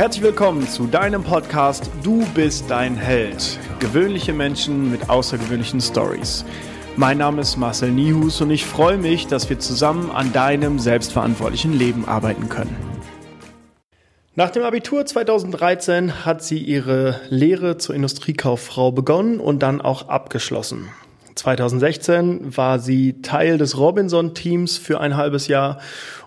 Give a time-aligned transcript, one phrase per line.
[0.00, 3.58] Herzlich willkommen zu deinem Podcast Du bist dein Held.
[3.80, 6.46] Gewöhnliche Menschen mit außergewöhnlichen Stories.
[6.96, 11.74] Mein Name ist Marcel Nihus und ich freue mich, dass wir zusammen an deinem selbstverantwortlichen
[11.74, 12.74] Leben arbeiten können.
[14.36, 20.88] Nach dem Abitur 2013 hat sie ihre Lehre zur Industriekauffrau begonnen und dann auch abgeschlossen.
[21.34, 25.78] 2016 war sie Teil des Robinson-Teams für ein halbes Jahr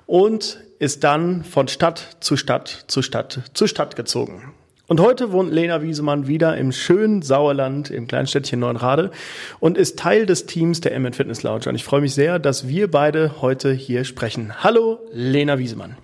[0.05, 4.51] und ist dann von Stadt zu Stadt zu Stadt zu Stadt gezogen.
[4.85, 9.11] Und heute wohnt Lena Wiesemann wieder im schönen Sauerland im Kleinstädtchen Neuenrade
[9.61, 11.69] und ist Teil des Teams der MN Fitness Lounge.
[11.69, 14.61] Und ich freue mich sehr, dass wir beide heute hier sprechen.
[14.61, 15.95] Hallo, Lena Wiesemann.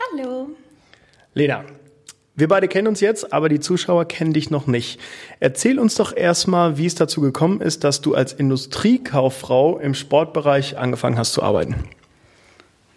[0.00, 0.48] Hallo.
[1.34, 1.66] Lena,
[2.34, 4.98] wir beide kennen uns jetzt, aber die Zuschauer kennen dich noch nicht.
[5.40, 10.78] Erzähl uns doch erstmal, wie es dazu gekommen ist, dass du als Industriekauffrau im Sportbereich
[10.78, 11.74] angefangen hast zu arbeiten.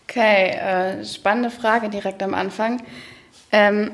[0.09, 2.81] Okay, äh, spannende Frage direkt am Anfang.
[3.51, 3.91] Ähm,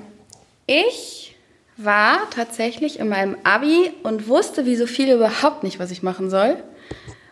[0.65, 1.35] ich
[1.75, 6.29] war tatsächlich in meinem Abi und wusste wie so viele überhaupt nicht, was ich machen
[6.29, 6.55] soll.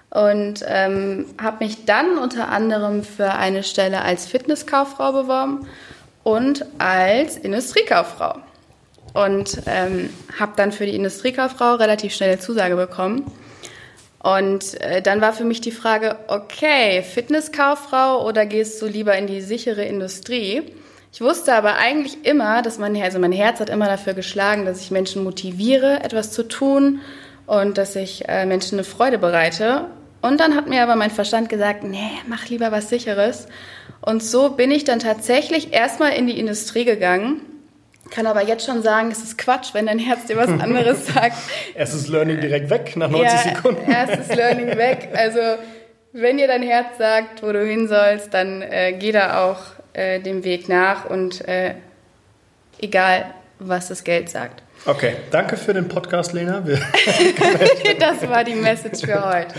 [0.09, 5.65] Und ähm, habe mich dann unter anderem für eine Stelle als Fitnesskauffrau beworben
[6.23, 8.39] und als Industriekauffrau.
[9.13, 13.31] Und ähm, habe dann für die Industriekauffrau relativ schnell eine Zusage bekommen.
[14.23, 19.27] Und äh, dann war für mich die Frage, okay, Fitnesskauffrau oder gehst du lieber in
[19.27, 20.63] die sichere Industrie?
[21.11, 24.79] Ich wusste aber eigentlich immer, dass mein, also mein Herz hat immer dafür geschlagen, dass
[24.79, 27.01] ich Menschen motiviere, etwas zu tun
[27.47, 29.87] und dass ich äh, Menschen eine Freude bereite.
[30.21, 33.47] Und dann hat mir aber mein Verstand gesagt, nee, mach lieber was Sicheres.
[33.99, 37.41] Und so bin ich dann tatsächlich erstmal in die Industrie gegangen
[38.09, 41.37] kann aber jetzt schon sagen, es ist Quatsch, wenn dein Herz dir was anderes sagt.
[41.73, 43.91] erstes Learning direkt weg nach 90 ja, Sekunden.
[43.91, 45.09] Erstes Learning weg.
[45.13, 45.39] Also
[46.11, 49.59] wenn dir dein Herz sagt, wo du hin sollst, dann äh, geh da auch
[49.93, 51.75] äh, dem Weg nach und äh,
[52.79, 54.61] egal, was das Geld sagt.
[54.85, 56.61] Okay, danke für den Podcast, Lena.
[57.99, 59.55] das war die Message für heute.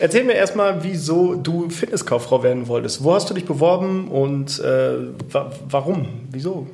[0.00, 3.04] Erzähl mir erstmal, wieso du Fitnesskauffrau werden wolltest.
[3.04, 4.94] Wo hast du dich beworben und äh,
[5.30, 6.26] wa warum?
[6.30, 6.66] Wieso?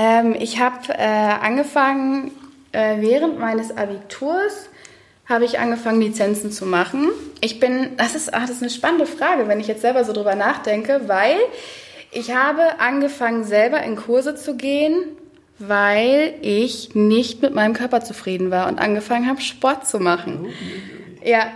[0.00, 2.30] Ähm, ich habe äh, angefangen,
[2.72, 4.70] äh, während meines Abiturs
[5.28, 7.10] habe ich angefangen, Lizenzen zu machen.
[7.42, 10.14] Ich bin, das ist, ach, das ist eine spannende Frage, wenn ich jetzt selber so
[10.14, 11.36] drüber nachdenke, weil
[12.12, 14.94] ich habe angefangen, selber in Kurse zu gehen,
[15.58, 20.46] weil ich nicht mit meinem Körper zufrieden war und angefangen habe, Sport zu machen.
[21.22, 21.48] Ja,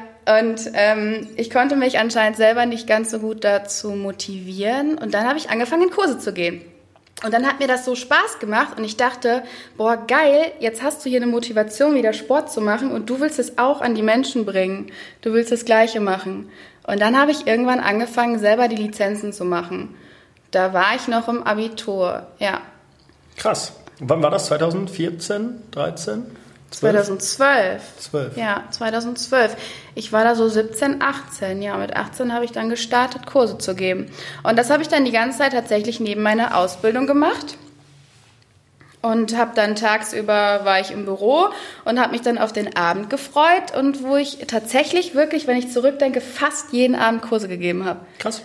[0.43, 4.99] und ähm, ich konnte mich anscheinend selber nicht ganz so gut dazu motivieren.
[4.99, 6.61] Und dann habe ich angefangen, in Kurse zu gehen.
[7.23, 9.45] Und dann hat mir das so Spaß gemacht und ich dachte,
[9.77, 13.39] boah, geil, jetzt hast du hier eine Motivation, wieder Sport zu machen und du willst
[13.39, 14.91] es auch an die Menschen bringen.
[15.23, 16.51] Du willst das Gleiche machen.
[16.87, 19.95] Und dann habe ich irgendwann angefangen, selber die Lizenzen zu machen.
[20.51, 22.61] Da war ich noch im Abitur, ja.
[23.37, 23.73] Krass.
[24.01, 24.47] Wann war das?
[24.47, 26.25] 2014, 13?
[26.79, 27.83] 2012.
[27.99, 28.37] 12.
[28.37, 29.57] Ja, 2012.
[29.95, 31.63] Ich war da so 17, 18.
[31.63, 34.07] Ja, mit 18 habe ich dann gestartet, Kurse zu geben.
[34.43, 37.57] Und das habe ich dann die ganze Zeit tatsächlich neben meiner Ausbildung gemacht.
[39.03, 41.51] Und habe dann tagsüber war ich im Büro
[41.85, 45.71] und habe mich dann auf den Abend gefreut und wo ich tatsächlich wirklich, wenn ich
[45.71, 48.01] zurückdenke, fast jeden Abend Kurse gegeben habe.
[48.19, 48.43] Krass.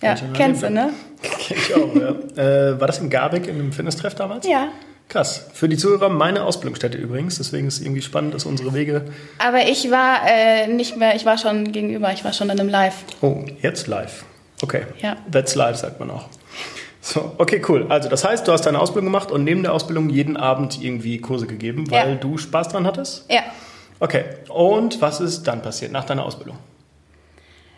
[0.00, 0.92] Ja, kennst du, ne?
[1.22, 2.10] Kenn ich auch, ja.
[2.42, 4.46] Äh, war das in Garbig in einem Fitnesstreff damals?
[4.46, 4.68] Ja.
[5.08, 5.46] Krass.
[5.54, 7.38] Für die Zuhörer meine Ausbildungsstätte übrigens.
[7.38, 9.06] Deswegen ist es irgendwie spannend, dass unsere Wege.
[9.38, 12.68] Aber ich war äh, nicht mehr, ich war schon gegenüber, ich war schon in einem
[12.68, 13.04] Live.
[13.22, 14.24] Oh, jetzt live.
[14.62, 14.82] Okay.
[15.00, 15.16] Ja.
[15.30, 16.26] That's live, sagt man auch.
[17.00, 17.86] So, okay, cool.
[17.88, 21.18] Also, das heißt, du hast deine Ausbildung gemacht und neben der Ausbildung jeden Abend irgendwie
[21.20, 22.14] Kurse gegeben, weil ja.
[22.16, 23.24] du Spaß dran hattest?
[23.30, 23.40] Ja.
[24.00, 24.24] Okay.
[24.48, 26.58] Und was ist dann passiert nach deiner Ausbildung?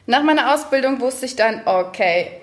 [0.07, 2.41] Nach meiner Ausbildung wusste ich dann, okay,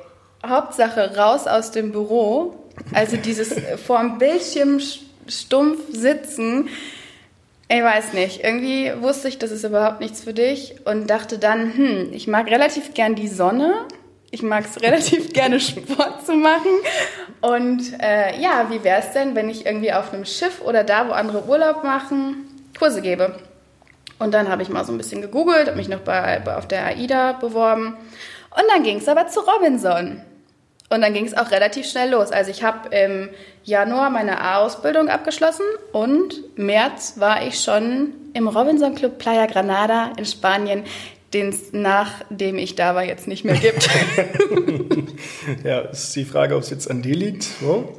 [0.48, 2.56] Hauptsache raus aus dem Büro
[2.94, 3.56] also dieses
[3.86, 4.80] vor dem Bildschirm
[5.28, 6.70] stumpf sitzen,
[7.70, 8.44] ich weiß nicht.
[8.44, 12.48] Irgendwie wusste ich, das ist überhaupt nichts für dich und dachte dann, hm, ich mag
[12.48, 13.74] relativ gern die Sonne.
[14.32, 16.72] Ich mag es relativ gerne, Sport zu machen.
[17.42, 21.10] Und äh, ja, wie wäre es denn, wenn ich irgendwie auf einem Schiff oder da,
[21.10, 22.48] wo andere Urlaub machen,
[22.78, 23.36] Kurse gebe?
[24.18, 26.86] Und dann habe ich mal so ein bisschen gegoogelt, habe mich noch bei, auf der
[26.86, 27.98] AIDA beworben.
[28.50, 30.22] Und dann ging es aber zu Robinson.
[30.90, 32.32] Und dann ging es auch relativ schnell los.
[32.32, 33.30] Also ich habe im
[33.64, 40.26] Januar meine Ausbildung abgeschlossen und März war ich schon im Robinson Club Playa Granada in
[40.26, 40.84] Spanien,
[41.34, 43.90] den es nachdem ich da war jetzt nicht mehr gibt.
[45.66, 47.44] ja, ist die Frage, ob es jetzt an dir liegt.
[47.44, 47.98] So.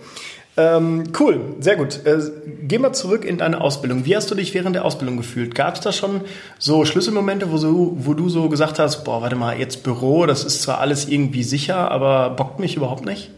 [0.58, 2.05] Ähm, cool, sehr gut.
[2.05, 2.19] Äh,
[2.62, 4.05] geh mal zurück in deine Ausbildung.
[4.05, 5.55] Wie hast du dich während der Ausbildung gefühlt?
[5.55, 6.22] Gab es da schon
[6.58, 10.44] so Schlüsselmomente, wo, so, wo du so gesagt hast, boah, warte mal, jetzt Büro, das
[10.44, 13.31] ist zwar alles irgendwie sicher, aber bockt mich überhaupt nicht?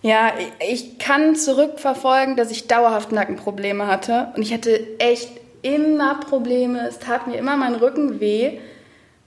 [0.00, 0.32] Ja,
[0.66, 4.28] ich kann zurückverfolgen, dass ich dauerhaft Nackenprobleme hatte.
[4.36, 5.28] Und ich hatte echt
[5.60, 6.88] immer Probleme.
[6.88, 8.58] Es tat mir immer mein Rücken weh,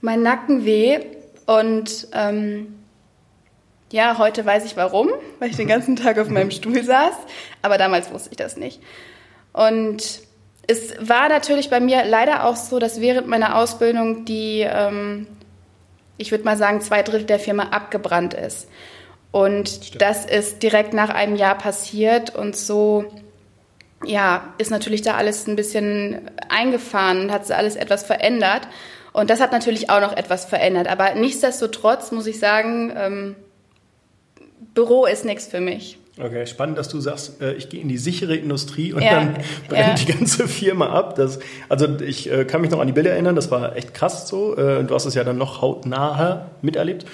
[0.01, 1.01] mein Nacken weh.
[1.45, 2.77] Und ähm,
[3.91, 7.15] ja, heute weiß ich warum, weil ich den ganzen Tag auf meinem Stuhl saß.
[7.61, 8.81] Aber damals wusste ich das nicht.
[9.53, 10.21] Und
[10.67, 15.27] es war natürlich bei mir leider auch so, dass während meiner Ausbildung die, ähm,
[16.17, 18.67] ich würde mal sagen, zwei Drittel der Firma abgebrannt ist.
[19.31, 20.01] Und Stimmt.
[20.01, 23.05] das ist direkt nach einem Jahr passiert und so,
[24.03, 28.67] ja, ist natürlich da alles ein bisschen eingefahren und hat sich alles etwas verändert.
[29.13, 30.87] Und das hat natürlich auch noch etwas verändert.
[30.87, 33.35] Aber nichtsdestotrotz muss ich sagen, ähm,
[34.77, 35.97] Büro ist nichts für mich.
[36.23, 39.33] Okay, spannend, dass du sagst, äh, ich gehe in die sichere Industrie und ja, dann
[39.67, 39.93] brennt ja.
[39.95, 41.15] die ganze Firma ab.
[41.15, 44.27] Das, also ich äh, kann mich noch an die Bilder erinnern, das war echt krass
[44.27, 44.55] so.
[44.55, 47.05] Äh, du hast es ja dann noch hautnah miterlebt.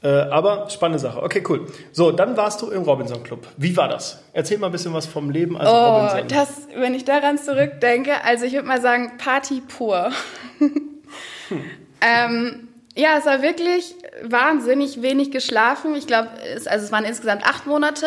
[0.00, 1.20] Aber spannende Sache.
[1.24, 1.66] Okay, cool.
[1.90, 3.48] So, dann warst du im Robinson Club.
[3.56, 4.22] Wie war das?
[4.32, 6.28] Erzähl mal ein bisschen was vom Leben als oh, Robinson.
[6.28, 10.12] Das, wenn ich daran zurückdenke, also ich würde mal sagen, Party pur.
[10.58, 11.64] hm.
[12.00, 12.67] ähm,
[12.98, 15.94] ja, es war wirklich wahnsinnig wenig geschlafen.
[15.94, 18.06] Ich glaube, es, also es waren insgesamt acht Monate.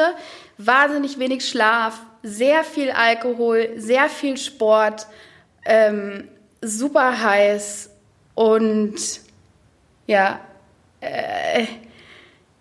[0.58, 5.08] Wahnsinnig wenig Schlaf, sehr viel Alkohol, sehr viel Sport,
[5.64, 6.28] ähm,
[6.62, 7.90] super heiß
[8.36, 8.96] und
[10.08, 10.42] ja,
[11.00, 11.66] äh,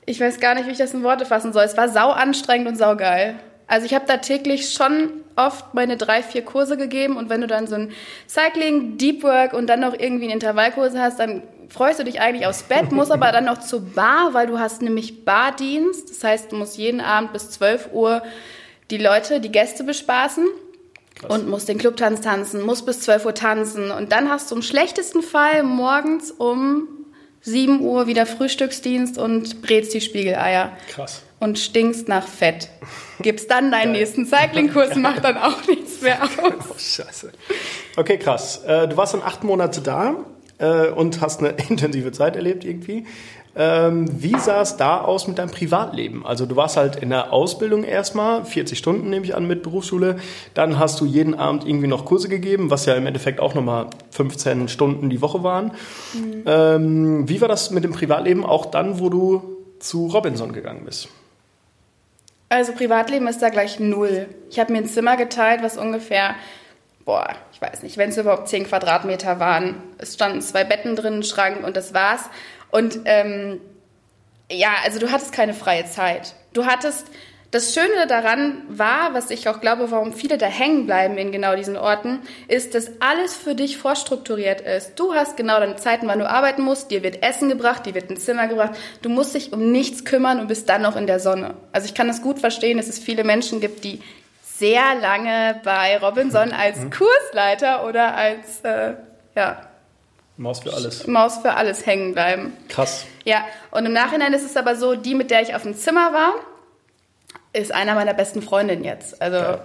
[0.07, 1.65] ich weiß gar nicht, wie ich das in Worte fassen soll.
[1.65, 3.41] Es war sau anstrengend und sau geil.
[3.67, 7.49] Also ich habe da täglich schon oft meine drei, vier Kurse gegeben und wenn du
[7.49, 7.93] dann so ein
[8.29, 12.47] Cycling, Deep Work und dann noch irgendwie einen Intervallkurs hast, dann freust du dich eigentlich
[12.47, 16.11] aufs Bett, musst aber dann noch zur Bar, weil du hast nämlich Bardienst.
[16.11, 18.23] Das heißt, du musst jeden Abend bis 12 Uhr
[18.91, 20.47] die Leute, die Gäste bespaßen.
[21.15, 21.31] Krass.
[21.31, 23.91] Und musst den Clubtanz tanzen, musst bis 12 Uhr tanzen.
[23.91, 26.89] Und dann hast du im schlechtesten Fall morgens um
[27.43, 30.73] 7 Uhr wieder Frühstücksdienst und brätst die Spiegeleier.
[30.89, 31.23] Krass.
[31.39, 32.69] Und stinkst nach Fett.
[33.21, 36.31] Gibst dann deinen nächsten Cyclingkurs, macht dann auch nichts mehr aus.
[36.43, 37.33] Oh, scheiße.
[37.97, 38.63] Okay, krass.
[38.65, 40.17] Äh, du warst dann acht Monate da
[40.61, 43.07] äh, und hast eine intensive Zeit erlebt irgendwie.
[43.57, 46.25] Ähm, wie sah es da aus mit deinem Privatleben?
[46.25, 50.21] Also du warst halt in der Ausbildung erstmal, 40 Stunden nehme ich an mit Berufsschule.
[50.55, 53.87] Dann hast du jeden Abend irgendwie noch Kurse gegeben, was ja im Endeffekt auch nochmal
[54.13, 55.73] 15 Stunden die Woche waren.
[56.15, 56.43] Mhm.
[56.47, 59.43] Ähm, wie war das mit dem Privatleben auch dann, wo du
[59.81, 61.09] zu Robinson gegangen bist?
[62.51, 64.27] Also Privatleben ist da gleich null.
[64.49, 66.35] Ich habe mir ein Zimmer geteilt, was ungefähr,
[67.05, 69.83] boah, ich weiß nicht, wenn es überhaupt 10 Quadratmeter waren.
[69.99, 72.23] Es standen zwei Betten drin, ein Schrank und das war's.
[72.71, 73.61] Und ähm,
[74.51, 76.35] ja, also du hattest keine freie Zeit.
[76.53, 77.07] Du hattest,
[77.53, 81.57] das Schöne daran war, was ich auch glaube, warum viele da hängen bleiben in genau
[81.57, 84.95] diesen Orten, ist, dass alles für dich vorstrukturiert ist.
[84.95, 88.09] Du hast genau deine Zeiten, wann du arbeiten musst, dir wird Essen gebracht, dir wird
[88.09, 88.79] ein Zimmer gebracht.
[89.03, 91.55] Du musst dich um nichts kümmern und bist dann noch in der Sonne.
[91.73, 94.01] Also ich kann das gut verstehen, dass es viele Menschen gibt, die
[94.61, 96.91] sehr lange bei Robinson als mhm.
[96.91, 98.95] Kursleiter oder als äh,
[99.35, 99.63] ja,
[100.37, 101.07] Maus für alles.
[101.07, 102.57] Maus für alles hängen bleiben.
[102.69, 103.05] Krass.
[103.25, 106.15] Ja, und im Nachhinein ist es aber so, die, mit der ich auf dem Zimmer
[106.15, 106.33] war,
[107.53, 109.21] ist einer meiner besten Freundinnen jetzt.
[109.21, 109.61] Also ja.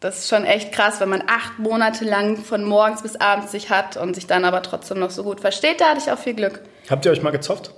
[0.00, 3.70] das ist schon echt krass, wenn man acht Monate lang von morgens bis abends sich
[3.70, 5.80] hat und sich dann aber trotzdem noch so gut versteht.
[5.80, 6.60] Da hatte ich auch viel Glück.
[6.90, 7.72] Habt ihr euch mal gezofft?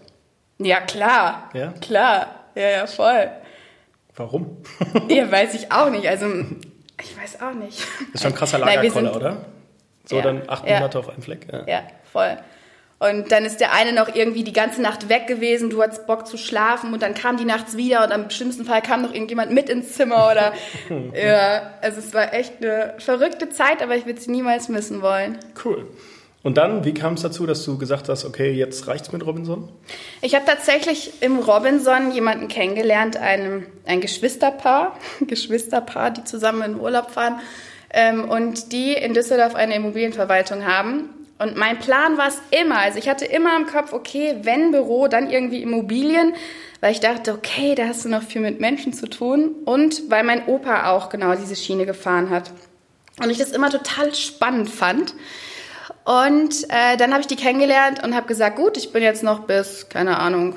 [0.58, 1.48] Ja, klar.
[1.54, 1.74] Ja?
[1.80, 2.26] Klar.
[2.56, 3.30] Ja, ja, voll.
[4.16, 4.58] Warum?
[5.08, 6.08] ja, weiß ich auch nicht.
[6.08, 6.26] Also,
[7.00, 7.78] ich weiß auch nicht.
[7.80, 9.44] Das ist schon ein krasser Lagerkoller, oder?
[10.04, 10.22] So ja.
[10.22, 11.00] dann acht Monate ja.
[11.00, 11.46] auf einem Fleck.
[11.50, 11.66] Ja.
[11.66, 12.36] ja, voll.
[12.98, 16.24] Und dann ist der eine noch irgendwie die ganze Nacht weg gewesen, du hattest Bock
[16.24, 19.50] zu schlafen und dann kam die nachts wieder und am schlimmsten Fall kam noch irgendjemand
[19.50, 20.52] mit ins Zimmer oder
[21.12, 25.38] ja, also es war echt eine verrückte Zeit, aber ich würde sie niemals missen wollen.
[25.64, 25.88] Cool.
[26.42, 29.68] Und dann, wie kam es dazu, dass du gesagt hast, okay, jetzt reicht's mit Robinson?
[30.22, 37.10] Ich habe tatsächlich im Robinson jemanden kennengelernt, ein, ein Geschwisterpaar, Geschwisterpaar, die zusammen in Urlaub
[37.10, 37.40] fahren
[37.90, 41.10] ähm, und die in Düsseldorf eine Immobilienverwaltung haben.
[41.38, 45.08] Und mein Plan war es immer, also ich hatte immer im Kopf, okay, wenn Büro,
[45.08, 46.34] dann irgendwie Immobilien,
[46.80, 50.24] weil ich dachte, okay, da hast du noch viel mit Menschen zu tun und weil
[50.24, 52.50] mein Opa auch genau diese Schiene gefahren hat.
[53.20, 55.14] Und ich das immer total spannend fand.
[56.04, 59.40] Und äh, dann habe ich die kennengelernt und habe gesagt, gut, ich bin jetzt noch
[59.40, 60.56] bis, keine Ahnung,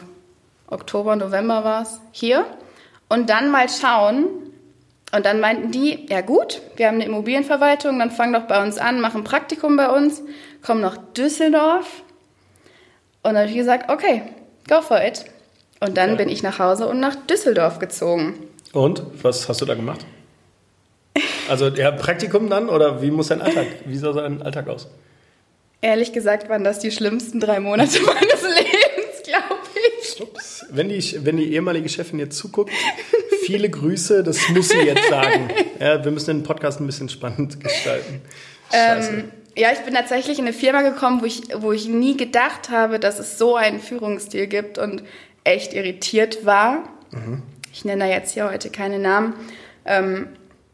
[0.67, 2.45] Oktober, November war es, hier.
[3.09, 4.27] Und dann mal schauen,
[5.15, 8.77] und dann meinten die, ja gut, wir haben eine Immobilienverwaltung, dann fang doch bei uns
[8.77, 10.21] an, mach ein Praktikum bei uns,
[10.61, 12.03] komm nach Düsseldorf.
[13.21, 14.23] Und dann habe ich gesagt, okay,
[14.67, 15.25] go for it.
[15.79, 16.15] Und dann ja.
[16.15, 18.33] bin ich nach Hause und nach Düsseldorf gezogen.
[18.73, 20.05] Und was hast du da gemacht?
[21.47, 24.89] Also ja, Praktikum dann oder wie muss dein Alltag, wie sah dein Alltag aus?
[25.85, 29.61] Ehrlich gesagt waren das die schlimmsten drei Monate meines Lebens, glaube
[29.99, 30.21] ich.
[30.21, 30.65] Ups.
[30.69, 32.71] Wenn die, wenn die ehemalige Chefin jetzt zuguckt,
[33.45, 35.49] Viele Grüße, das muss sie jetzt sagen.
[35.79, 38.21] Ja, wir müssen den Podcast ein bisschen spannend gestalten.
[38.73, 39.25] Ähm,
[39.55, 42.99] ja, ich bin tatsächlich in eine Firma gekommen, wo ich, wo ich nie gedacht habe,
[42.99, 45.03] dass es so einen Führungsstil gibt und
[45.43, 46.89] echt irritiert war.
[47.11, 47.43] Mhm.
[47.71, 49.35] Ich nenne da jetzt hier heute keine Namen.
[49.85, 50.29] Ähm,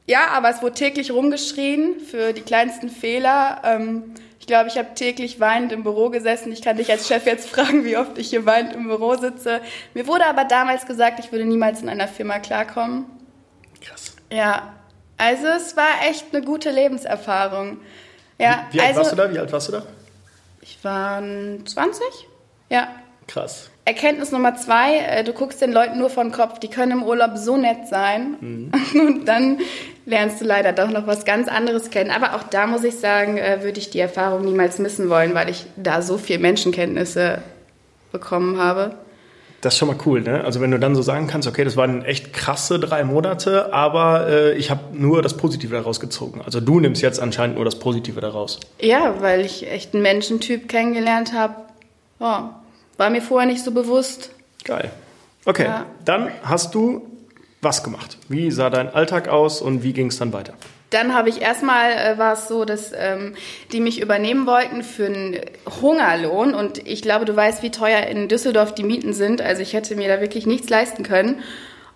[0.08, 3.62] ja, aber es wurde täglich rumgeschrien für die kleinsten Fehler.
[3.65, 4.03] Ähm,
[4.41, 6.51] ich glaube, ich habe täglich weinend im Büro gesessen.
[6.51, 9.62] Ich kann dich als Chef jetzt fragen, wie oft ich hier weinend im Büro sitze.
[9.93, 13.05] Mir wurde aber damals gesagt, ich würde niemals in einer Firma klarkommen.
[13.81, 14.15] Krass.
[14.31, 14.74] Ja,
[15.19, 17.81] also es war echt eine gute Lebenserfahrung.
[18.39, 19.31] Ja, wie, wie alt also, warst du da?
[19.31, 19.83] Wie alt warst du da?
[20.62, 22.03] Ich war 20.
[22.69, 22.88] Ja.
[23.27, 23.69] Krass.
[23.91, 27.31] Erkenntnis Nummer zwei, äh, du guckst den Leuten nur von Kopf, die können im Urlaub
[27.36, 28.38] so nett sein.
[28.39, 28.71] Mhm.
[29.00, 29.57] Und dann
[30.05, 32.10] lernst du leider doch noch was ganz anderes kennen.
[32.10, 35.50] Aber auch da muss ich sagen, äh, würde ich die Erfahrung niemals missen wollen, weil
[35.50, 37.39] ich da so viel Menschenkenntnisse
[38.13, 38.95] bekommen habe.
[39.60, 40.45] Das ist schon mal cool, ne?
[40.45, 44.27] Also wenn du dann so sagen kannst, okay, das waren echt krasse drei Monate, aber
[44.29, 46.41] äh, ich habe nur das Positive daraus gezogen.
[46.45, 48.62] Also du nimmst jetzt anscheinend nur das Positive daraus.
[48.79, 51.55] Ja, weil ich echt einen Menschentyp kennengelernt habe.
[52.21, 52.61] Ja,
[53.01, 54.29] war mir vorher nicht so bewusst.
[54.63, 54.91] Geil.
[55.46, 55.88] Okay, ja.
[56.05, 57.01] dann hast du
[57.60, 58.20] was gemacht?
[58.29, 60.53] Wie sah dein Alltag aus und wie ging es dann weiter?
[60.91, 63.34] Dann habe ich erstmal, äh, war es so, dass ähm,
[63.72, 65.39] die mich übernehmen wollten für einen
[65.81, 66.53] Hungerlohn.
[66.53, 69.41] Und ich glaube, du weißt, wie teuer in Düsseldorf die Mieten sind.
[69.41, 71.41] Also ich hätte mir da wirklich nichts leisten können.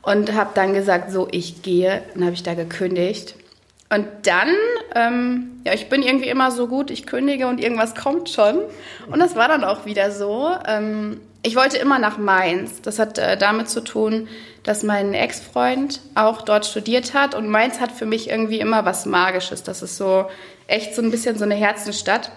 [0.01, 2.01] Und habe dann gesagt, so, ich gehe.
[2.15, 3.35] Dann habe ich da gekündigt.
[3.95, 4.49] Und dann,
[4.93, 8.59] ähm, ja, ich bin irgendwie immer so gut, ich kündige und irgendwas kommt schon.
[9.09, 10.51] Und das war dann auch wieder so.
[10.67, 12.81] Ähm, ich wollte immer nach Mainz.
[12.81, 14.27] Das hat äh, damit zu tun,
[14.63, 19.05] dass mein Ex-Freund auch dort studiert hat und Mainz hat für mich irgendwie immer was
[19.05, 19.63] Magisches.
[19.63, 20.25] Das ist so
[20.67, 22.33] echt so ein bisschen so eine Herzenstadt.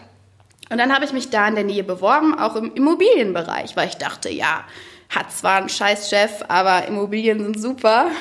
[0.71, 3.97] Und dann habe ich mich da in der Nähe beworben, auch im Immobilienbereich, weil ich
[3.97, 4.65] dachte, ja,
[5.09, 8.13] hat zwar einen scheiß Chef, aber Immobilien sind super.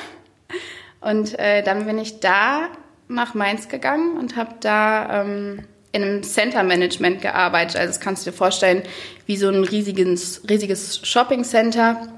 [1.00, 2.70] Und äh, dann bin ich da
[3.08, 7.76] nach Mainz gegangen und habe da ähm, in einem Center Management gearbeitet.
[7.76, 8.82] Also das kannst du dir vorstellen,
[9.26, 12.08] wie so ein riesiges, riesiges Shopping Center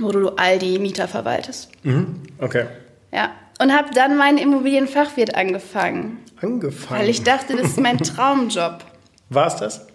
[0.00, 1.70] wo du all die Mieter verwaltest.
[1.82, 2.22] Mhm.
[2.38, 2.66] Okay.
[3.12, 3.30] Ja.
[3.60, 6.18] Und habe dann meinen Immobilienfachwirt angefangen.
[6.40, 7.00] Angefangen?
[7.00, 8.84] Weil ich dachte, das ist mein Traumjob.
[9.30, 9.86] War es das?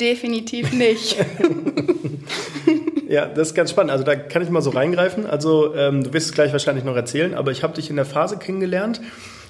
[0.00, 1.16] Definitiv nicht.
[3.08, 3.92] ja, das ist ganz spannend.
[3.92, 5.26] Also da kann ich mal so reingreifen.
[5.26, 8.04] Also ähm, du wirst es gleich wahrscheinlich noch erzählen, aber ich habe dich in der
[8.04, 9.00] Phase kennengelernt,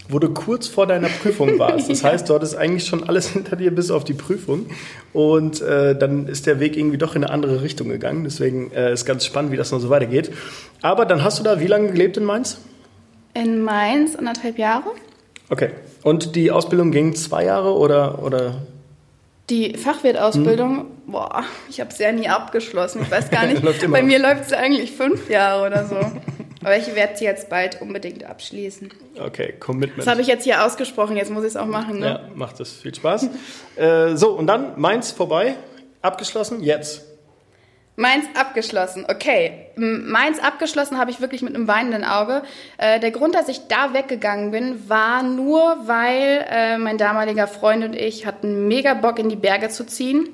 [0.08, 1.90] wo du kurz vor deiner Prüfung warst.
[1.90, 4.66] Das heißt, dort ist eigentlich schon alles hinter dir bis auf die Prüfung.
[5.12, 8.25] Und äh, dann ist der Weg irgendwie doch in eine andere Richtung gegangen.
[8.25, 10.32] Deswegen äh, ist ganz spannend, wie das noch so weitergeht.
[10.82, 12.58] Aber dann hast du da wie lange gelebt in Mainz?
[13.34, 14.90] In Mainz anderthalb Jahre.
[15.48, 15.70] Okay.
[16.02, 18.62] Und die Ausbildung ging zwei Jahre oder, oder
[19.50, 20.86] die Fachwirtausbildung, hm.
[21.06, 23.02] boah, ich habe es ja nie abgeschlossen.
[23.02, 23.62] Ich weiß gar nicht.
[23.90, 25.96] Bei mir läuft es eigentlich fünf Jahre oder so.
[26.66, 28.90] Aber ich werde sie jetzt bald unbedingt abschließen.
[29.20, 29.99] Okay, Commitment.
[29.99, 32.00] Das habe ich jetzt hier ausgesprochen, jetzt muss ich es auch machen.
[32.00, 32.06] Ne?
[32.06, 32.73] Ja, macht es.
[32.73, 33.28] Viel Spaß.
[33.76, 35.54] äh, so, und dann Mainz vorbei,
[36.02, 37.04] abgeschlossen, jetzt.
[37.94, 39.68] Mainz abgeschlossen, okay.
[39.76, 42.42] Mainz abgeschlossen habe ich wirklich mit einem weinenden Auge.
[42.78, 47.85] Äh, der Grund, dass ich da weggegangen bin, war nur, weil äh, mein damaliger Freund
[47.85, 50.28] und ich hatten mega Bock in die Berge zu ziehen.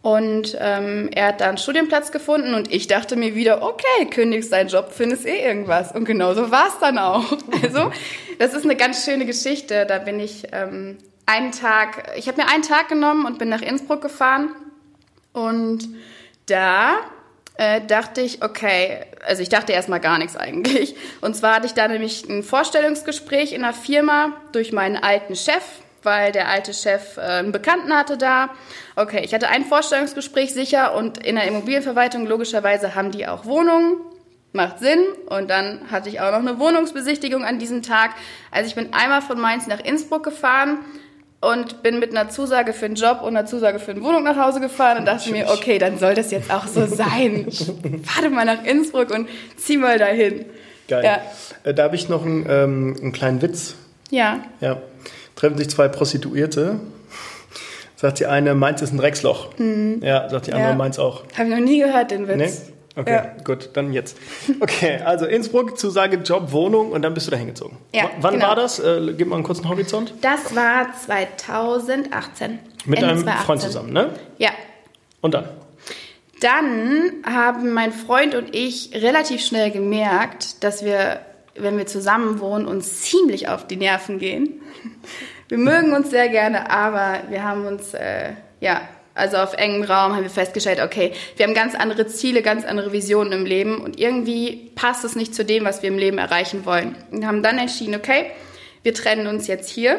[0.00, 4.52] Und ähm, er hat da einen Studienplatz gefunden und ich dachte mir wieder, okay, kündigst
[4.52, 5.92] deinen Job, findest eh irgendwas.
[5.92, 7.24] Und genauso war es dann auch.
[7.62, 7.90] Also,
[8.38, 9.84] das ist eine ganz schöne Geschichte.
[9.84, 13.62] Da bin ich ähm, einen Tag, ich habe mir einen Tag genommen und bin nach
[13.62, 14.54] Innsbruck gefahren.
[15.32, 15.88] Und
[16.46, 16.94] da
[17.58, 20.94] äh, dachte ich, okay, also ich dachte erstmal gar nichts eigentlich.
[21.20, 25.64] Und zwar hatte ich da nämlich ein Vorstellungsgespräch in einer Firma durch meinen alten Chef,
[26.02, 28.50] weil der alte Chef äh, einen Bekannten hatte da.
[28.96, 33.96] Okay, ich hatte ein Vorstellungsgespräch sicher und in der Immobilienverwaltung logischerweise haben die auch Wohnungen.
[34.52, 35.00] Macht Sinn.
[35.26, 38.12] Und dann hatte ich auch noch eine Wohnungsbesichtigung an diesem Tag.
[38.50, 40.78] Also ich bin einmal von Mainz nach Innsbruck gefahren
[41.40, 44.36] und bin mit einer Zusage für einen Job und einer Zusage für eine Wohnung nach
[44.36, 47.46] Hause gefahren und dachte mir, okay, dann soll das jetzt auch so sein.
[47.46, 47.70] Ich
[48.04, 50.46] fahre mal nach Innsbruck und zieh mal dahin.
[50.88, 51.04] Geil.
[51.04, 51.20] Ja.
[51.64, 53.76] Äh, da habe ich noch einen, ähm, einen kleinen Witz.
[54.10, 54.38] Ja.
[54.60, 54.78] Ja
[55.38, 56.80] treffen sich zwei Prostituierte.
[57.96, 59.56] Sagt die eine, Mainz ist ein Drecksloch.
[59.58, 60.00] Mhm.
[60.02, 60.76] Ja, sagt die andere, ja.
[60.76, 61.24] Mainz auch.
[61.36, 62.36] Habe ich noch nie gehört, den Witz.
[62.36, 62.74] Nee?
[63.00, 63.32] Okay, ja.
[63.44, 64.16] gut, dann jetzt.
[64.60, 67.78] Okay, also Innsbruck, Zusage, Job, Wohnung und dann bist du da hingezogen.
[67.92, 68.48] Ja, w wann genau.
[68.48, 68.80] war das?
[68.80, 70.14] Äh, gib mal einen kurzen Horizont.
[70.20, 72.58] Das war 2018.
[72.86, 73.46] Mit Ende einem 2018.
[73.46, 74.10] Freund zusammen, ne?
[74.38, 74.50] Ja.
[75.20, 75.48] Und dann?
[76.40, 81.20] Dann haben mein Freund und ich relativ schnell gemerkt, dass wir
[81.60, 84.60] wenn wir zusammen wohnen, uns ziemlich auf die Nerven gehen.
[85.48, 88.82] Wir mögen uns sehr gerne, aber wir haben uns äh, ja
[89.18, 92.92] also auf engem Raum, haben wir festgestellt, okay, wir haben ganz andere Ziele, ganz andere
[92.92, 96.64] Visionen im Leben und irgendwie passt es nicht zu dem, was wir im Leben erreichen
[96.64, 96.94] wollen.
[97.10, 98.30] Und haben dann entschieden, okay,
[98.82, 99.98] wir trennen uns jetzt hier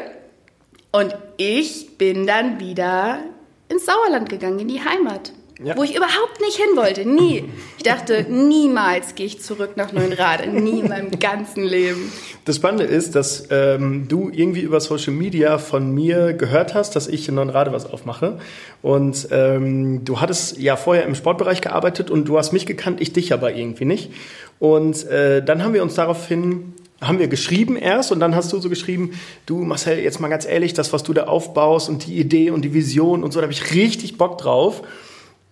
[0.90, 3.20] und ich bin dann wieder
[3.68, 5.32] ins Sauerland gegangen, in die Heimat.
[5.62, 5.76] Ja.
[5.76, 7.44] Wo ich überhaupt nicht hin wollte, nie.
[7.76, 12.10] Ich dachte, niemals gehe ich zurück nach Neunrade, nie in meinem ganzen Leben.
[12.46, 17.08] Das Spannende ist, dass ähm, du irgendwie über Social Media von mir gehört hast, dass
[17.08, 18.38] ich in Neunrade was aufmache.
[18.80, 23.12] Und ähm, du hattest ja vorher im Sportbereich gearbeitet und du hast mich gekannt, ich
[23.12, 24.12] dich aber irgendwie nicht.
[24.60, 28.58] Und äh, dann haben wir uns daraufhin haben wir geschrieben erst und dann hast du
[28.58, 29.12] so geschrieben,
[29.46, 32.62] du Marcel, jetzt mal ganz ehrlich, das, was du da aufbaust und die Idee und
[32.62, 34.82] die Vision und so, da habe ich richtig Bock drauf.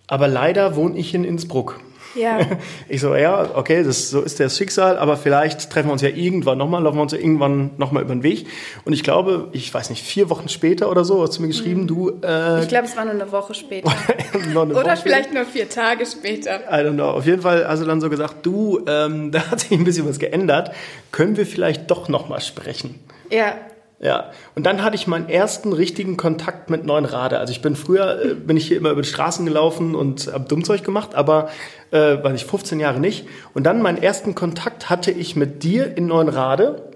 [0.09, 1.79] Aber leider wohne ich in Innsbruck.
[2.15, 2.39] Ja.
[2.91, 6.09] Ich so, ja, okay, das, so ist das Schicksal, aber vielleicht treffen wir uns ja
[6.09, 8.47] irgendwann nochmal, laufen wir uns ja irgendwann nochmal über den Weg.
[8.83, 11.81] Und ich glaube, ich weiß nicht, vier Wochen später oder so hast du mir geschrieben,
[11.81, 11.87] mhm.
[11.87, 12.09] du...
[12.23, 13.91] Äh, ich glaube, es war nur eine Woche später.
[14.33, 15.43] eine oder Woche vielleicht später.
[15.43, 16.61] nur vier Tage später.
[16.71, 17.11] I don't know.
[17.11, 20.09] Auf jeden Fall hast du dann so gesagt, du, ähm, da hat sich ein bisschen
[20.09, 20.71] was geändert.
[21.11, 22.95] Können wir vielleicht doch nochmal sprechen?
[23.29, 23.53] Ja.
[24.01, 27.37] Ja, und dann hatte ich meinen ersten richtigen Kontakt mit neuen Rade.
[27.37, 30.45] Also ich bin früher, äh, bin ich hier immer über die Straßen gelaufen und habe
[30.45, 31.49] Dummzeug gemacht, aber
[31.91, 33.27] äh, weiß ich 15 Jahre nicht.
[33.53, 36.89] Und dann meinen ersten Kontakt hatte ich mit dir in Neunrade.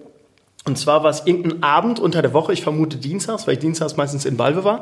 [0.66, 3.98] Und zwar war es irgendein Abend unter der Woche, ich vermute Dienstags, weil ich Dienstags
[3.98, 4.80] meistens in Balve war.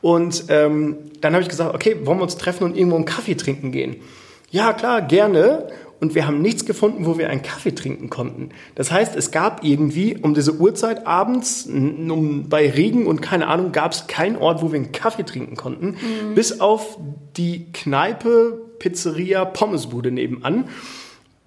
[0.00, 3.34] Und ähm, dann habe ich gesagt, okay, wollen wir uns treffen und irgendwo einen Kaffee
[3.34, 3.96] trinken gehen?
[4.50, 5.66] Ja, klar, gerne
[6.00, 8.50] und wir haben nichts gefunden, wo wir einen Kaffee trinken konnten.
[8.74, 13.72] Das heißt, es gab irgendwie um diese Uhrzeit abends, um, bei Regen und keine Ahnung,
[13.72, 16.34] gab es keinen Ort, wo wir einen Kaffee trinken konnten, mhm.
[16.34, 16.98] bis auf
[17.36, 20.66] die Kneipe, Pizzeria, Pommesbude nebenan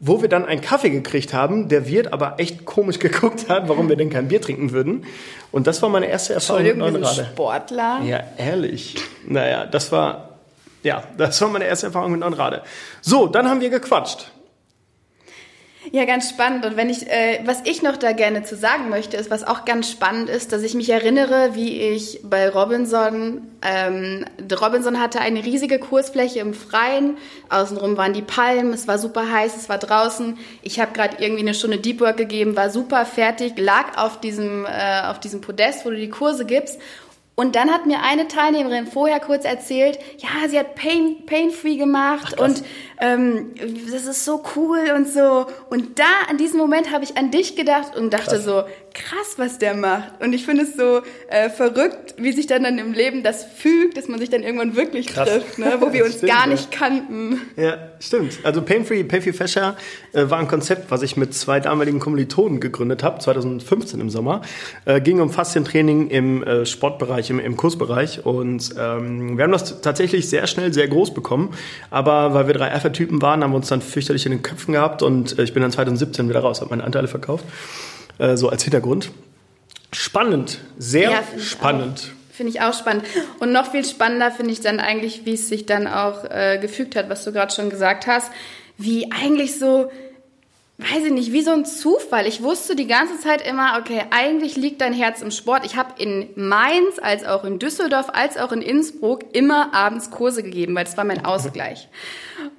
[0.03, 3.87] wo wir dann einen Kaffee gekriegt haben, der Wirt aber echt komisch geguckt hat, warum
[3.87, 5.05] wir denn kein Bier trinken würden.
[5.51, 7.27] Und das war meine erste Erfahrung mit Neunrade.
[7.31, 8.01] Sportler?
[8.03, 8.95] Ja, ehrlich.
[9.27, 10.39] Naja, das war,
[10.81, 12.63] ja, das war meine erste Erfahrung mit Neunrade.
[13.01, 14.31] So, dann haben wir gequatscht.
[15.93, 16.65] Ja, ganz spannend.
[16.65, 19.65] Und wenn ich, äh, was ich noch da gerne zu sagen möchte, ist, was auch
[19.65, 24.23] ganz spannend ist, dass ich mich erinnere, wie ich bei Robinson, ähm,
[24.61, 27.17] Robinson hatte eine riesige Kursfläche im Freien.
[27.49, 30.37] Außenrum waren die Palmen, es war super heiß, es war draußen.
[30.61, 34.65] Ich habe gerade irgendwie eine Stunde Deep Work gegeben, war super fertig, lag auf diesem,
[34.65, 36.79] äh, auf diesem Podest, wo du die Kurse gibst
[37.41, 42.35] und dann hat mir eine Teilnehmerin vorher kurz erzählt, ja, sie hat Pain, Pain-Free gemacht
[42.37, 42.63] Ach, und
[42.99, 43.55] ähm,
[43.91, 45.47] das ist so cool und so.
[45.71, 48.43] Und da, an diesem Moment habe ich an dich gedacht und dachte krass.
[48.45, 50.21] so, krass, was der macht.
[50.21, 53.97] Und ich finde es so äh, verrückt, wie sich dann, dann im Leben das fügt,
[53.97, 55.29] dass man sich dann irgendwann wirklich krass.
[55.29, 55.77] trifft, ne?
[55.79, 57.41] wo wir uns stimmt, gar nicht kannten.
[57.55, 58.39] Ja, stimmt.
[58.43, 59.75] Also Pain-Free, Pain-Free Fascia
[60.13, 64.41] äh, war ein Konzept, was ich mit zwei damaligen Kommilitonen gegründet habe, 2015 im Sommer.
[64.85, 68.25] Äh, ging um Faszientraining im äh, Sportbereich, im, im Kursbereich.
[68.25, 71.53] Und ähm, wir haben das tatsächlich sehr schnell, sehr groß bekommen.
[71.89, 74.73] Aber weil wir drei Alpha Typen waren, haben wir uns dann fürchterlich in den Köpfen
[74.73, 77.45] gehabt und äh, ich bin dann 2017 wieder raus, habe meine Anteile verkauft,
[78.21, 79.11] äh, so als Hintergrund.
[79.91, 82.13] Spannend, sehr ja, spannend.
[82.31, 83.03] Finde ich auch spannend.
[83.39, 86.95] Und noch viel spannender finde ich dann eigentlich, wie es sich dann auch äh, gefügt
[86.95, 88.31] hat, was du gerade schon gesagt hast,
[88.77, 89.91] wie eigentlich so
[90.77, 92.25] weiß ich nicht, wie so ein Zufall.
[92.25, 95.63] Ich wusste die ganze Zeit immer, okay, eigentlich liegt dein Herz im Sport.
[95.63, 100.41] Ich habe in Mainz, als auch in Düsseldorf, als auch in Innsbruck immer abends Kurse
[100.41, 101.87] gegeben, weil das war mein Ausgleich.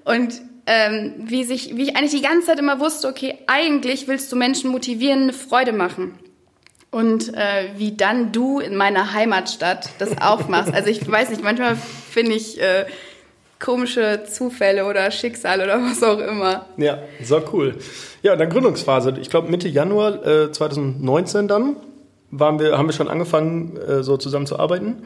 [0.04, 4.30] Und ähm, wie, sich, wie ich eigentlich die ganze Zeit immer wusste, okay, eigentlich willst
[4.32, 6.18] du Menschen motivieren, eine Freude machen.
[6.90, 10.72] Und äh, wie dann du in meiner Heimatstadt das aufmachst.
[10.72, 12.60] Also ich weiß nicht, manchmal finde ich...
[12.60, 12.86] Äh,
[13.62, 16.66] komische Zufälle oder Schicksal oder was auch immer.
[16.76, 17.76] Ja, so cool.
[18.22, 19.14] Ja, dann Gründungsphase.
[19.20, 21.76] Ich glaube Mitte Januar äh, 2019 dann
[22.30, 25.04] waren wir, haben wir schon angefangen, äh, so zusammen zu arbeiten.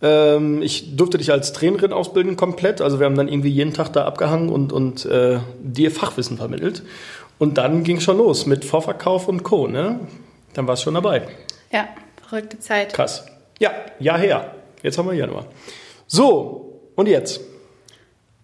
[0.00, 2.80] Ähm, ich durfte dich als Trainerin ausbilden komplett.
[2.80, 6.82] Also wir haben dann irgendwie jeden Tag da abgehangen und, und äh, dir Fachwissen vermittelt.
[7.38, 9.66] Und dann ging schon los mit Vorverkauf und Co.
[9.66, 10.00] Ne?
[10.54, 11.22] Dann warst du schon dabei.
[11.72, 11.88] Ja,
[12.28, 12.94] verrückte Zeit.
[12.94, 13.26] Krass.
[13.58, 14.54] Ja, Jahr her.
[14.82, 15.46] Jetzt haben wir Januar.
[16.06, 17.40] So, und jetzt?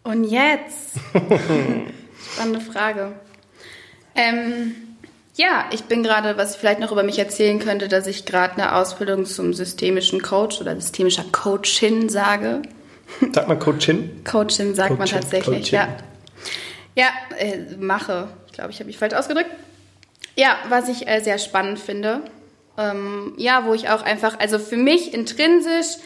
[0.02, 0.96] Und jetzt?
[2.34, 3.12] Spannende Frage.
[4.14, 4.74] Ähm,
[5.36, 8.54] ja, ich bin gerade, was ich vielleicht noch über mich erzählen könnte, dass ich gerade
[8.54, 12.62] eine Ausbildung zum systemischen Coach oder systemischer Coachin sage.
[13.32, 14.24] Sagt man Coachin?
[14.24, 15.74] Coachin sagt Coachin, man tatsächlich, Coachin.
[15.74, 15.88] ja.
[16.96, 18.28] Ja, äh, mache.
[18.46, 19.50] Ich glaube, ich habe mich falsch ausgedrückt.
[20.36, 22.20] Ja, was ich äh, sehr spannend finde.
[22.78, 25.96] Ähm, ja, wo ich auch einfach, also für mich intrinsisch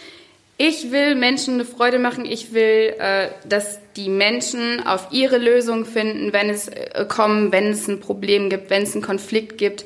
[0.61, 2.25] ich will Menschen eine Freude machen.
[2.25, 7.71] Ich will, äh, dass die Menschen auf ihre Lösung finden, wenn es äh, kommen, wenn
[7.71, 9.85] es ein Problem gibt, wenn es einen Konflikt gibt.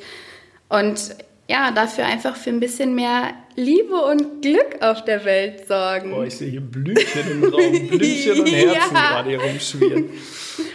[0.69, 1.15] Und
[1.47, 6.09] ja, dafür einfach für ein bisschen mehr Liebe und Glück auf der Welt sorgen.
[6.09, 9.09] Boah, ich sehe hier Blümchen im Raum, Blümchen und Herzen ja.
[9.11, 10.09] gerade hier rumschwirren.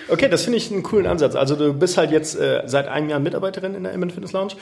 [0.08, 1.34] Okay, das finde ich einen coolen Ansatz.
[1.34, 4.54] Also du bist halt jetzt äh, seit einem Jahr Mitarbeiterin in der Imman Fitness Lounge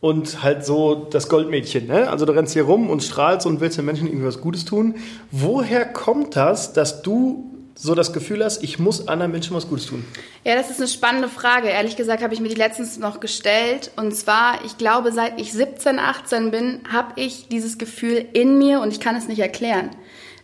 [0.00, 1.86] und halt so das Goldmädchen.
[1.86, 2.08] Ne?
[2.08, 4.94] Also du rennst hier rum und strahlst und willst den Menschen irgendwie was Gutes tun.
[5.30, 9.86] Woher kommt das, dass du so das Gefühl hast, ich muss anderen Menschen was Gutes
[9.86, 10.04] tun?
[10.44, 11.68] Ja, das ist eine spannende Frage.
[11.68, 13.92] Ehrlich gesagt habe ich mir die letztens noch gestellt.
[13.94, 18.80] Und zwar, ich glaube, seit ich 17, 18 bin, habe ich dieses Gefühl in mir
[18.80, 19.90] und ich kann es nicht erklären.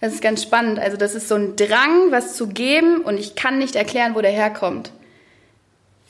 [0.01, 0.79] Das ist ganz spannend.
[0.79, 4.21] Also das ist so ein Drang, was zu geben und ich kann nicht erklären, wo
[4.21, 4.93] der herkommt.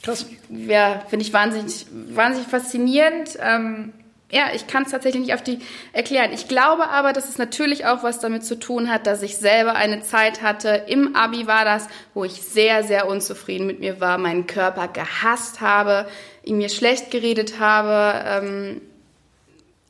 [0.05, 0.27] Krass.
[0.51, 3.39] Ja, finde ich wahnsinnig, wahnsinnig faszinierend.
[3.41, 3.95] Ähm,
[4.31, 5.61] ja, ich kann es tatsächlich nicht auf die
[5.95, 6.33] erklären.
[6.35, 9.77] Ich glaube aber, dass es natürlich auch was damit zu tun hat, dass ich selber
[9.77, 14.19] eine Zeit hatte, im Abi war das, wo ich sehr, sehr unzufrieden mit mir war,
[14.19, 16.07] meinen Körper gehasst habe,
[16.43, 18.83] ihn mir schlecht geredet habe, ähm,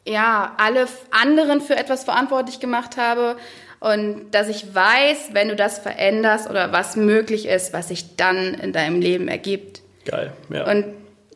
[0.06, 3.36] ja, alle anderen für etwas verantwortlich gemacht habe
[3.80, 8.54] und dass ich weiß, wenn du das veränderst oder was möglich ist, was sich dann
[8.54, 9.83] in deinem Leben ergibt.
[10.04, 10.70] Geil, ja.
[10.70, 10.86] Und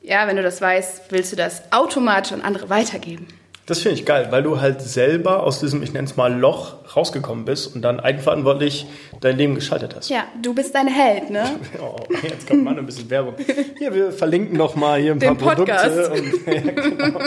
[0.02, 3.26] ja, wenn du das weißt, willst du das automatisch an andere weitergeben.
[3.68, 6.76] Das finde ich geil, weil du halt selber aus diesem, ich nenne es mal, Loch
[6.96, 8.86] rausgekommen bist und dann eigenverantwortlich
[9.20, 10.08] dein Leben geschaltet hast.
[10.08, 11.44] Ja, du bist dein Held, ne?
[11.78, 13.34] oh, jetzt kommt mal ein bisschen Werbung.
[13.76, 16.10] Hier, wir verlinken noch mal hier ein Den paar Podcast.
[16.10, 16.50] Produkte.
[16.50, 17.20] Und, ja, genau.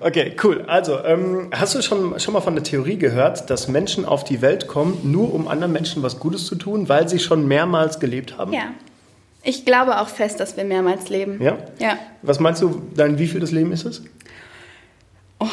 [0.00, 0.64] Okay, cool.
[0.66, 4.42] Also, ähm, hast du schon, schon mal von der Theorie gehört, dass Menschen auf die
[4.42, 8.36] Welt kommen, nur um anderen Menschen was Gutes zu tun, weil sie schon mehrmals gelebt
[8.36, 8.52] haben?
[8.52, 8.72] Ja.
[9.46, 11.40] Ich glaube auch fest, dass wir mehrmals leben.
[11.40, 11.56] Ja?
[11.78, 11.98] Ja.
[12.22, 14.02] Was meinst du, dein wievieltes Leben ist es?
[15.38, 15.46] Oh,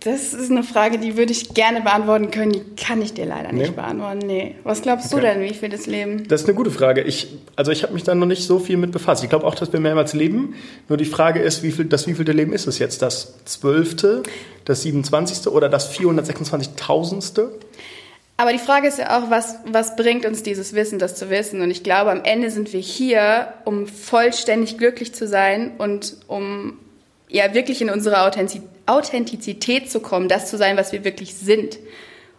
[0.00, 2.52] das ist eine Frage, die würde ich gerne beantworten können.
[2.52, 3.74] Die kann ich dir leider nicht nee.
[3.74, 4.18] beantworten.
[4.18, 4.54] Nee.
[4.62, 5.20] Was glaubst okay.
[5.20, 6.28] du denn, wie viel das Leben?
[6.28, 7.00] Das ist eine gute Frage.
[7.00, 9.24] Ich, also ich habe mich da noch nicht so viel mit befasst.
[9.24, 10.54] Ich glaube auch, dass wir mehrmals leben.
[10.88, 13.02] Nur die Frage ist, wie viel, das wievielte Leben ist es jetzt?
[13.02, 14.22] Das zwölfte,
[14.64, 15.48] das 27.
[15.48, 17.48] oder das 426.000.?
[18.36, 21.60] Aber die Frage ist ja auch, was, was bringt uns dieses Wissen, das zu wissen?
[21.60, 26.78] Und ich glaube, am Ende sind wir hier, um vollständig glücklich zu sein und um
[27.28, 28.20] ja wirklich in unsere
[28.86, 31.78] Authentizität zu kommen, das zu sein, was wir wirklich sind.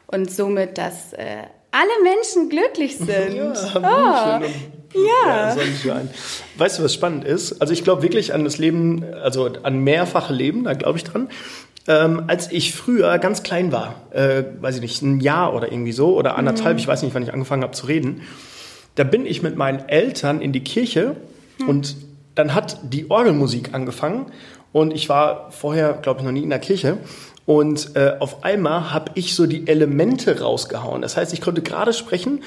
[0.07, 3.35] Und somit, dass äh, alle Menschen glücklich sind.
[3.35, 4.99] Ja, oh.
[4.99, 5.55] ja.
[5.55, 6.01] ja
[6.57, 7.61] weißt du, was spannend ist?
[7.61, 11.29] Also ich glaube wirklich an das Leben, also an mehrfache Leben, da glaube ich dran.
[11.87, 15.91] Ähm, als ich früher ganz klein war, äh, weiß ich nicht, ein Jahr oder irgendwie
[15.91, 16.79] so oder anderthalb, mhm.
[16.79, 18.21] ich weiß nicht, wann ich angefangen habe zu reden,
[18.95, 21.15] da bin ich mit meinen Eltern in die Kirche
[21.59, 21.69] mhm.
[21.69, 21.97] und
[22.33, 24.27] dann hat die Orgelmusik angefangen
[24.73, 26.97] und ich war vorher, glaube ich, noch nie in der Kirche
[27.45, 31.03] und äh, auf einmal habe ich so die Elemente rausgehauen.
[31.03, 32.43] Das heißt, ich konnte gerade sprechen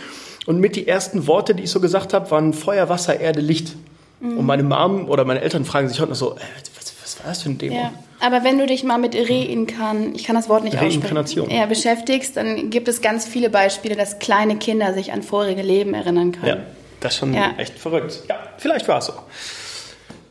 [0.46, 3.77] und mit die ersten Worte, die ich so gesagt habe, waren Feuer, Wasser, Erde, Licht.
[4.20, 4.38] Mhm.
[4.38, 6.40] Und meine Mom oder meine Eltern fragen sich heute noch so, äh,
[6.77, 7.77] was, was war das für ein Demo?
[7.77, 7.92] Ja.
[8.20, 11.50] Aber wenn du dich mal mit Reinkarn, ich kann das Wort nicht Reinkarnation.
[11.50, 15.94] Ja, beschäftigst, dann gibt es ganz viele Beispiele, dass kleine Kinder sich an vorige Leben
[15.94, 16.46] erinnern können.
[16.46, 16.59] Ja,
[17.00, 17.54] das ist schon ja.
[17.59, 18.24] echt verrückt.
[18.28, 19.12] Ja, vielleicht war es so.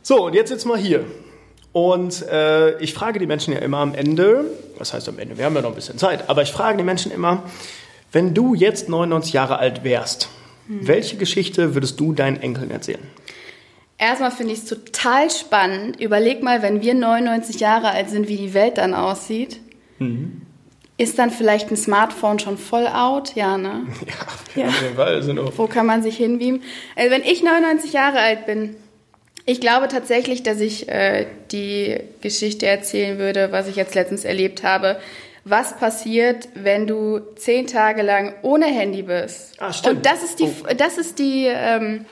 [0.02, 1.04] So, und jetzt sitzt mal hier.
[1.72, 4.44] Und äh, ich frage die Menschen ja immer am Ende,
[4.78, 6.84] was heißt am Ende, wir haben ja noch ein bisschen Zeit, aber ich frage die
[6.84, 7.42] Menschen immer,
[8.10, 10.28] wenn du jetzt 99 Jahre alt wärst,
[10.66, 10.86] hm.
[10.88, 13.06] welche Geschichte würdest du deinen Enkeln erzählen?
[13.98, 16.00] Erstmal finde ich es total spannend.
[16.00, 19.58] Überleg mal, wenn wir 99 Jahre alt sind, wie die Welt dann aussieht.
[19.98, 20.42] Mhm.
[20.96, 23.34] Ist dann vielleicht ein Smartphone schon voll out?
[23.34, 23.86] Ja, ne?
[24.54, 24.70] Ja, ja.
[24.70, 25.14] jeden Fall.
[25.14, 26.62] Also Wo kann man sich hinbeamen?
[26.96, 28.76] Also wenn ich 99 Jahre alt bin,
[29.44, 34.62] ich glaube tatsächlich, dass ich äh, die Geschichte erzählen würde, was ich jetzt letztens erlebt
[34.62, 35.00] habe.
[35.44, 39.54] Was passiert, wenn du zehn Tage lang ohne Handy bist?
[39.58, 39.96] Ah, stimmt.
[39.96, 40.74] Und das ist die, oh.
[40.76, 42.04] das ist die, ähm,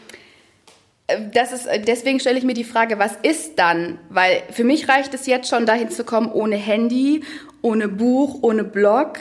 [1.33, 3.99] das ist, deswegen stelle ich mir die Frage, was ist dann?
[4.11, 7.23] Weil für mich reicht es jetzt schon, dahin zu kommen, ohne Handy,
[7.63, 9.19] ohne Buch, ohne Blog.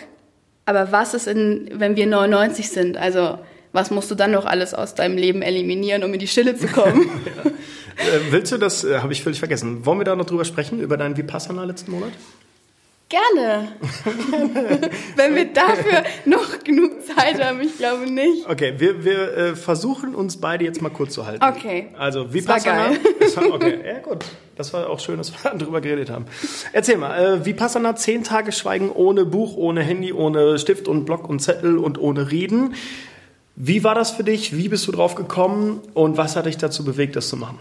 [0.65, 2.97] Aber was ist, in, wenn wir 99 sind?
[2.97, 3.37] Also,
[3.71, 6.67] was musst du dann noch alles aus deinem Leben eliminieren, um in die Stille zu
[6.67, 7.07] kommen?
[7.25, 7.51] ja.
[7.51, 9.85] äh, willst du das, äh, habe ich völlig vergessen.
[9.85, 12.11] Wollen wir da noch drüber sprechen, über deinen Vipassana letzten Monat?
[13.07, 13.67] Gerne.
[15.15, 18.49] Wenn wir dafür noch genug Zeit haben, ich glaube nicht.
[18.49, 21.43] Okay, wir, wir äh, versuchen uns beide jetzt mal kurz zu halten.
[21.43, 21.89] Okay.
[21.97, 22.95] Also, Vipassana.
[23.19, 24.25] Das war okay, ja gut.
[24.55, 26.25] Das war auch schön, dass wir darüber geredet haben.
[26.73, 31.29] Erzähl mal, äh, Vipassana, zehn Tage Schweigen ohne Buch, ohne Handy, ohne Stift und Block
[31.29, 32.73] und Zettel und ohne Reden.
[33.55, 34.57] Wie war das für dich?
[34.57, 35.81] Wie bist du drauf gekommen?
[35.93, 37.59] Und was hat dich dazu bewegt, das zu machen?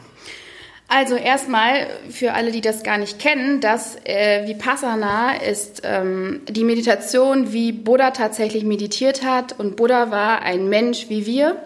[0.87, 6.63] Also erstmal für alle, die das gar nicht kennen, das äh, Vipassana ist ähm, die
[6.63, 9.59] Meditation, wie Buddha tatsächlich meditiert hat.
[9.59, 11.57] Und Buddha war ein Mensch wie wir.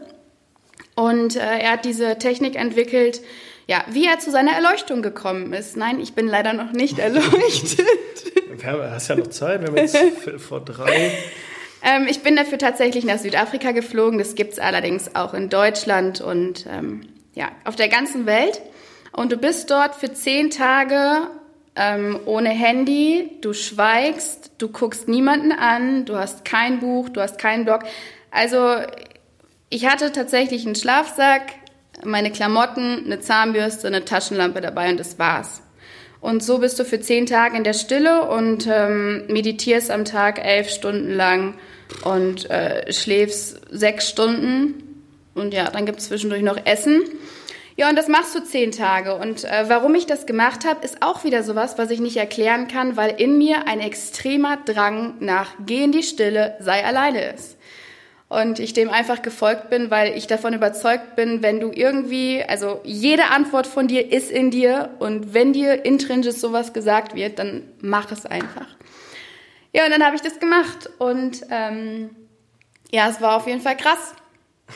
[0.95, 3.21] Und äh, er hat diese Technik entwickelt,
[3.67, 5.77] ja, wie er zu seiner Erleuchtung gekommen ist.
[5.77, 7.87] Nein, ich bin leider noch nicht erleuchtet.
[8.35, 9.97] Du hast ja noch Zeit, wir haben jetzt
[10.39, 11.13] vor drei.
[11.83, 14.19] Ähm, ich bin dafür tatsächlich nach Südafrika geflogen.
[14.19, 17.03] Das gibt es allerdings auch in Deutschland und ähm,
[17.35, 18.61] ja, auf der ganzen Welt.
[19.19, 21.27] Und du bist dort für zehn Tage
[21.75, 27.37] ähm, ohne Handy, du schweigst, du guckst niemanden an, du hast kein Buch, du hast
[27.37, 27.81] keinen Blog.
[28.31, 28.77] Also
[29.71, 31.53] ich hatte tatsächlich einen Schlafsack,
[32.05, 35.63] meine Klamotten, eine Zahnbürste, eine Taschenlampe dabei und das war's.
[36.21, 40.39] Und so bist du für zehn Tage in der Stille und ähm, meditierst am Tag
[40.45, 41.55] elf Stunden lang
[42.05, 45.03] und äh, schläfst sechs Stunden.
[45.35, 47.03] Und ja, dann gibt's zwischendurch noch Essen.
[47.79, 49.15] Ja, und das machst du zehn Tage.
[49.15, 52.67] Und äh, warum ich das gemacht habe, ist auch wieder sowas, was ich nicht erklären
[52.67, 57.57] kann, weil in mir ein extremer Drang nach Geh in die Stille, sei alleine ist.
[58.29, 62.81] Und ich dem einfach gefolgt bin, weil ich davon überzeugt bin, wenn du irgendwie, also
[62.83, 67.63] jede Antwort von dir ist in dir und wenn dir intrinsisch sowas gesagt wird, dann
[67.81, 68.67] mach es einfach.
[69.73, 72.11] Ja, und dann habe ich das gemacht und ähm,
[72.91, 74.15] ja, es war auf jeden Fall krass.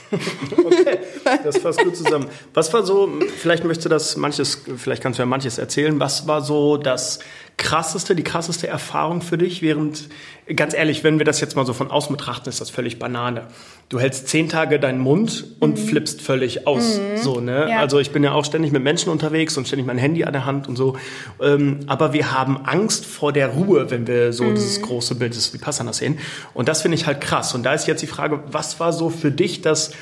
[0.64, 0.98] okay,
[1.44, 2.28] das fasst gut zusammen.
[2.54, 6.26] Was war so, vielleicht möchtest du das manches, vielleicht kannst du ja manches erzählen, was
[6.26, 7.18] war so das
[7.62, 10.08] krasseste, die krasseste Erfahrung für dich, während,
[10.56, 13.46] ganz ehrlich, wenn wir das jetzt mal so von außen betrachten, ist das völlig Banane.
[13.88, 15.86] Du hältst zehn Tage deinen Mund und mhm.
[15.86, 17.22] flippst völlig aus, mhm.
[17.22, 17.68] so, ne?
[17.70, 17.78] Ja.
[17.78, 20.44] Also ich bin ja auch ständig mit Menschen unterwegs und ständig mein Handy an der
[20.44, 20.96] Hand und so.
[21.40, 24.56] Ähm, aber wir haben Angst vor der Ruhe, wenn wir so mhm.
[24.56, 26.18] dieses große Bild des Vipassana sehen.
[26.54, 27.54] Und das finde ich halt krass.
[27.54, 29.92] Und da ist jetzt die Frage, was war so für dich das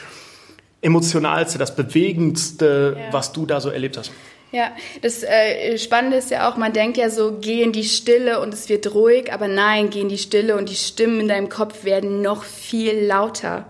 [0.81, 3.12] emotionalste, das bewegendste, ja.
[3.12, 4.12] was du da so erlebt hast?
[4.52, 8.40] Ja, das äh, Spannende ist ja auch, man denkt ja so, geh in die Stille
[8.40, 11.48] und es wird ruhig, aber nein, geh in die Stille und die Stimmen in deinem
[11.48, 13.66] Kopf werden noch viel lauter.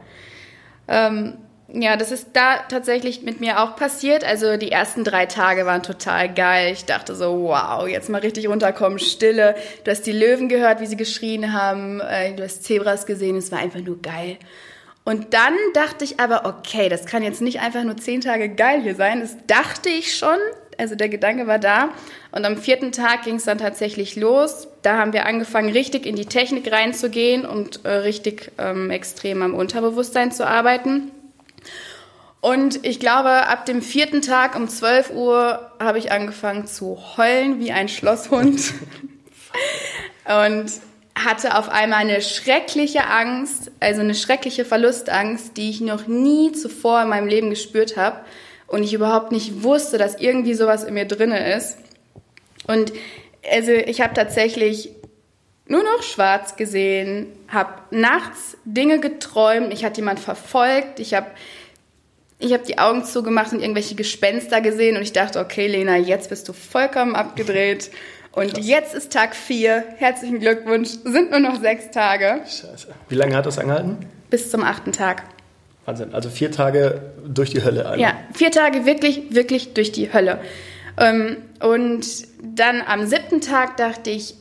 [0.89, 1.37] Ähm,
[1.73, 4.25] ja, das ist da tatsächlich mit mir auch passiert.
[4.25, 6.73] Also die ersten drei Tage waren total geil.
[6.73, 9.55] Ich dachte so, wow, jetzt mal richtig runterkommen, Stille.
[9.85, 12.01] Du hast die Löwen gehört, wie sie geschrien haben.
[12.01, 13.37] Äh, du hast Zebras gesehen.
[13.37, 14.39] Es war einfach nur geil.
[15.05, 18.83] Und dann dachte ich aber, okay, das kann jetzt nicht einfach nur zehn Tage geil
[18.83, 19.21] hier sein.
[19.21, 20.39] Das dachte ich schon,
[20.81, 21.91] also der Gedanke war da.
[22.33, 24.69] Und am vierten Tag ging es dann tatsächlich los.
[24.83, 29.55] Da haben wir angefangen, richtig in die Technik reinzugehen und äh, richtig ähm, extrem am
[29.55, 31.11] Unterbewusstsein zu arbeiten.
[32.41, 37.61] Und ich glaube, ab dem vierten Tag um 12 Uhr habe ich angefangen zu heulen
[37.61, 38.73] wie ein Schlosshund.
[40.25, 40.73] und
[41.15, 47.03] hatte auf einmal eine schreckliche Angst, also eine schreckliche Verlustangst, die ich noch nie zuvor
[47.03, 48.21] in meinem Leben gespürt habe
[48.71, 51.77] und ich überhaupt nicht wusste, dass irgendwie sowas in mir drinne ist.
[52.67, 52.93] Und
[53.51, 54.91] also ich habe tatsächlich
[55.67, 61.27] nur noch schwarz gesehen, habe nachts Dinge geträumt, ich hatte jemand verfolgt, ich habe
[62.43, 66.31] ich habe die Augen zugemacht und irgendwelche Gespenster gesehen und ich dachte, okay, Lena, jetzt
[66.31, 67.91] bist du vollkommen abgedreht.
[68.33, 68.67] Und Krass.
[68.67, 69.85] jetzt ist Tag 4.
[69.99, 70.89] Herzlichen Glückwunsch.
[71.05, 72.41] Sind nur noch sechs Tage.
[72.45, 72.95] Scheiße.
[73.11, 73.99] Wie lange hat das angehalten?
[74.31, 75.25] Bis zum achten Tag.
[75.91, 76.15] Wahnsinn.
[76.15, 77.85] Also vier Tage durch die Hölle.
[77.85, 78.01] Einmal.
[78.01, 80.41] Ja, vier Tage wirklich, wirklich durch die Hölle.
[80.97, 82.07] Ähm, und
[82.43, 84.35] dann am siebten Tag dachte ich,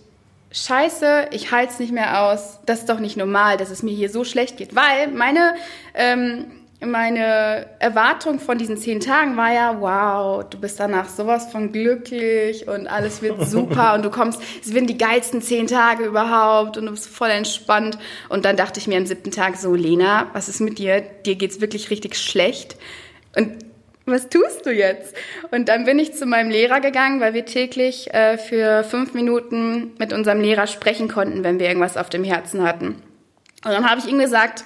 [0.52, 2.60] Scheiße, ich halte es nicht mehr aus.
[2.66, 4.76] Das ist doch nicht normal, dass es mir hier so schlecht geht.
[4.76, 5.54] Weil meine
[5.94, 6.46] ähm,
[6.82, 12.68] meine Erwartung von diesen zehn Tagen war ja, wow, du bist danach sowas von glücklich
[12.70, 16.86] und alles wird super und du kommst, es werden die geilsten zehn Tage überhaupt und
[16.86, 17.98] du bist voll entspannt.
[18.30, 21.02] Und dann dachte ich mir am siebten Tag so, Lena, was ist mit dir?
[21.26, 22.78] Dir geht's wirklich richtig schlecht.
[23.36, 23.58] Und
[24.06, 25.14] was tust du jetzt?
[25.52, 29.92] Und dann bin ich zu meinem Lehrer gegangen, weil wir täglich äh, für fünf Minuten
[30.00, 33.02] mit unserem Lehrer sprechen konnten, wenn wir irgendwas auf dem Herzen hatten.
[33.66, 34.64] Und dann habe ich ihm gesagt,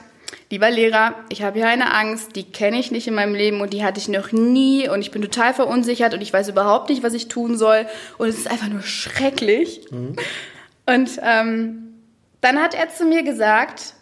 [0.50, 3.74] lieber Lehrer, ich habe hier eine Angst, die kenne ich nicht in meinem Leben und
[3.74, 7.04] die hatte ich noch nie und ich bin total verunsichert und ich weiß überhaupt nicht,
[7.04, 9.82] was ich tun soll und es ist einfach nur schrecklich.
[9.92, 10.16] Mhm.
[10.86, 11.94] Und ähm,
[12.42, 13.94] dann hat er zu mir gesagt,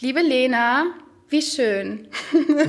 [0.00, 0.86] liebe Lena,
[1.28, 2.08] wie schön.
[2.32, 2.64] das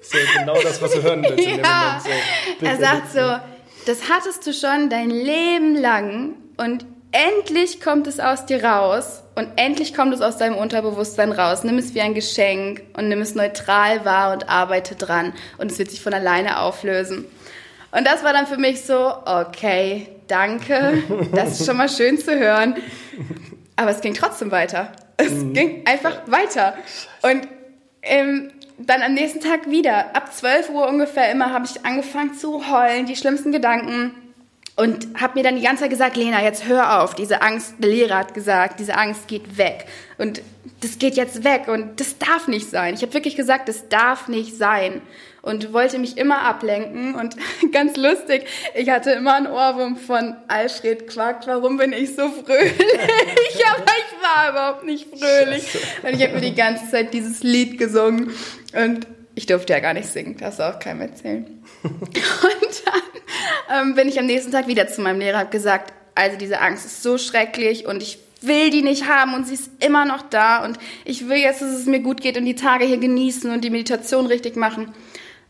[0.00, 2.00] ist ja genau das, was du hören willst in ja.
[2.02, 2.20] Moment.
[2.60, 3.38] So, er sagt so,
[3.86, 9.48] das hattest du schon dein Leben lang und endlich kommt es aus dir raus und
[9.56, 11.64] endlich kommt es aus deinem Unterbewusstsein raus.
[11.64, 15.78] Nimm es wie ein Geschenk und nimm es neutral wahr und arbeite dran und es
[15.78, 17.24] wird sich von alleine auflösen.
[17.92, 21.02] Und das war dann für mich so, okay, danke,
[21.34, 22.76] das ist schon mal schön zu hören.
[23.76, 24.92] Aber es ging trotzdem weiter.
[25.16, 25.52] Es mhm.
[25.52, 26.74] ging einfach weiter.
[27.22, 27.48] Und
[28.02, 32.70] ähm, dann am nächsten Tag wieder, ab 12 Uhr ungefähr immer, habe ich angefangen zu
[32.70, 34.14] heulen, die schlimmsten Gedanken
[34.74, 37.90] und habe mir dann die ganze Zeit gesagt, Lena, jetzt hör auf, diese Angst, der
[37.90, 39.86] Lehrer hat gesagt, diese Angst geht weg.
[40.16, 40.40] Und
[40.80, 41.68] das geht jetzt weg.
[41.68, 42.94] Und das darf nicht sein.
[42.94, 45.02] Ich habe wirklich gesagt, das darf nicht sein.
[45.42, 47.14] Und wollte mich immer ablenken.
[47.14, 47.36] Und
[47.72, 52.72] ganz lustig, ich hatte immer einen Ohrwurm von Alfred Quark, warum bin ich so fröhlich?
[53.74, 55.64] Aber ich war überhaupt nicht fröhlich.
[56.02, 58.30] Und ich habe mir die ganze Zeit dieses Lied gesungen.
[58.72, 61.62] Und ich durfte ja gar nicht singen, das auch keinem erzählen.
[61.82, 66.36] und dann ähm, bin ich am nächsten Tag wieder zu meinem Lehrer, habe gesagt, also
[66.36, 70.04] diese Angst ist so schrecklich und ich will die nicht haben und sie ist immer
[70.04, 72.98] noch da und ich will jetzt, dass es mir gut geht und die Tage hier
[72.98, 74.92] genießen und die Meditation richtig machen.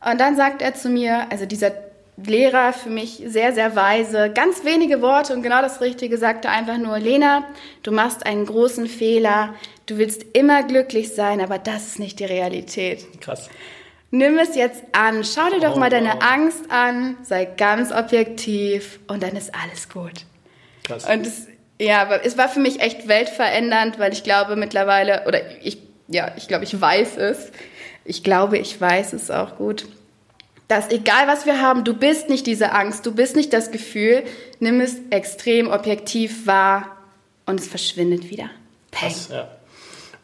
[0.04, 1.72] Und dann sagt er zu mir, also dieser
[2.18, 6.76] Lehrer für mich sehr, sehr weise, ganz wenige Worte und genau das Richtige, sagte einfach
[6.76, 7.44] nur, Lena,
[7.82, 9.54] du machst einen großen Fehler,
[9.86, 13.20] du willst immer glücklich sein, aber das ist nicht die Realität.
[13.20, 13.48] Krass.
[14.10, 16.22] Nimm es jetzt an, schau dir doch oh, mal deine wow.
[16.22, 20.26] Angst an, sei ganz objektiv und dann ist alles gut.
[20.84, 21.06] Krass.
[21.06, 21.46] Und es,
[21.80, 26.46] ja, es war für mich echt weltverändernd, weil ich glaube mittlerweile, oder ich, ja, ich
[26.46, 27.50] glaube, ich weiß es.
[28.04, 29.86] Ich glaube, ich weiß es auch gut.
[30.68, 34.24] Dass egal was wir haben, du bist nicht diese Angst, du bist nicht das Gefühl,
[34.60, 36.96] nimm es extrem objektiv wahr
[37.46, 38.50] und es verschwindet wieder.
[38.90, 39.08] Peng.
[39.08, 39.48] Krass, ja.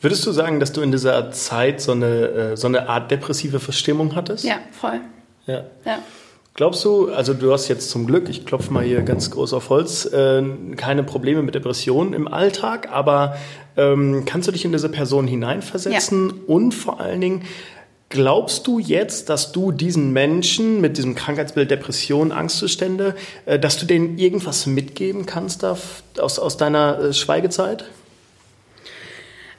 [0.01, 3.59] Würdest du sagen, dass du in dieser Zeit so eine, äh, so eine Art depressive
[3.59, 4.45] Verstimmung hattest?
[4.45, 5.01] Ja, voll.
[5.47, 5.65] Ja.
[5.85, 5.99] ja.
[6.55, 9.71] Glaubst du, also du hast jetzt zum Glück, ich klopfe mal hier ganz groß auf
[9.71, 10.43] Holz, äh,
[10.77, 13.37] keine Probleme mit Depressionen im Alltag, aber
[13.77, 16.29] ähm, kannst du dich in diese Person hineinversetzen?
[16.29, 16.35] Ja.
[16.49, 17.43] Und vor allen Dingen,
[18.09, 23.15] glaubst du jetzt, dass du diesen Menschen mit diesem Krankheitsbild Depression, Angstzustände,
[23.47, 25.77] äh, dass du denen irgendwas mitgeben kannst da,
[26.19, 27.85] aus, aus deiner äh, Schweigezeit?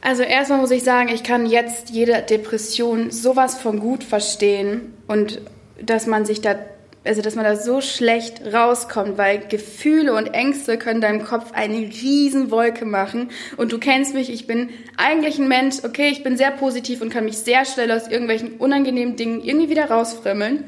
[0.02, 5.42] Also erstmal muss ich sagen, ich kann jetzt jede Depression sowas von gut verstehen und
[5.82, 6.56] dass man sich da,
[7.04, 11.78] also dass man da so schlecht rauskommt, weil Gefühle und Ängste können deinem Kopf eine
[11.78, 13.30] riesen Wolke machen.
[13.58, 17.10] Und du kennst mich, ich bin eigentlich ein Mensch, okay, ich bin sehr positiv und
[17.10, 20.64] kann mich sehr schnell aus irgendwelchen unangenehmen Dingen irgendwie wieder rausfrimmeln.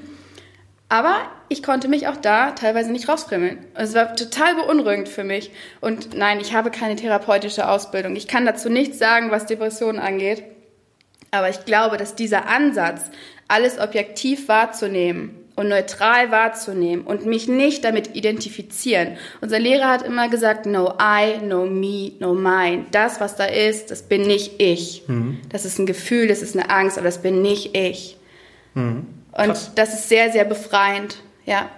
[0.92, 3.60] Aber ich konnte mich auch da teilweise nicht rausfrimmeln.
[3.76, 5.52] Es war total beunruhigend für mich.
[5.80, 8.18] Und nein, ich habe keine therapeutische Ausbildung.
[8.18, 10.44] Ich kann dazu nichts sagen, was Depressionen angeht.
[11.32, 13.10] Aber ich glaube, dass dieser Ansatz,
[13.48, 19.16] alles objektiv wahrzunehmen und neutral wahrzunehmen und mich nicht damit identifizieren.
[19.40, 22.88] Unser Lehrer hat immer gesagt, no I, no me, no mine.
[22.92, 25.04] Das, was da ist, das bin nicht ich.
[25.08, 25.40] Mhm.
[25.48, 28.18] Das ist ein Gefühl, das ist eine Angst, aber das bin nicht ich.
[28.74, 29.21] Mhm.
[29.32, 31.70] Und das ist sehr, sehr befreiend, ja.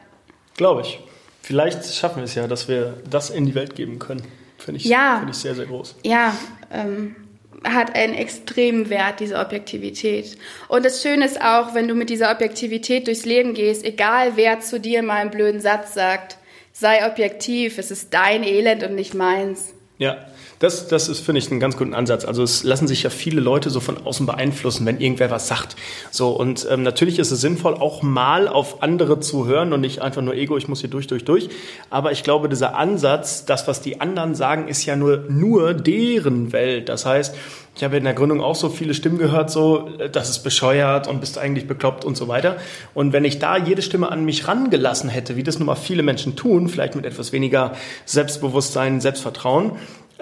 [0.55, 0.99] Glaube ich.
[1.41, 4.23] Vielleicht schaffen wir es ja, dass wir das in die Welt geben können.
[4.57, 5.17] Finde ich, ja.
[5.19, 5.95] Find ich sehr, sehr groß.
[6.03, 6.35] Ja,
[6.71, 7.15] ähm,
[7.63, 10.37] hat einen extremen Wert, diese Objektivität.
[10.67, 14.59] Und das Schöne ist auch, wenn du mit dieser Objektivität durchs Leben gehst, egal wer
[14.61, 16.37] zu dir mal einen blöden Satz sagt,
[16.71, 19.73] sei objektiv, es ist dein Elend und nicht meins.
[19.97, 20.25] Ja,
[20.63, 22.23] das, das ist, finde ich, einen ganz guten Ansatz.
[22.23, 25.75] Also es lassen sich ja viele Leute so von außen beeinflussen, wenn irgendwer was sagt.
[26.09, 30.01] So und ähm, natürlich ist es sinnvoll, auch mal auf andere zu hören und nicht
[30.01, 31.49] einfach nur Ego, ich muss hier durch, durch, durch.
[31.89, 36.53] Aber ich glaube, dieser Ansatz, das, was die anderen sagen, ist ja nur, nur deren
[36.53, 36.87] Welt.
[36.87, 37.35] Das heißt,
[37.75, 41.19] ich habe in der Gründung auch so viele Stimmen gehört, so, das ist bescheuert und
[41.19, 42.57] bist eigentlich bekloppt und so weiter.
[42.93, 46.03] Und wenn ich da jede Stimme an mich rangelassen hätte, wie das nun mal viele
[46.03, 47.73] Menschen tun, vielleicht mit etwas weniger
[48.05, 49.71] Selbstbewusstsein, Selbstvertrauen,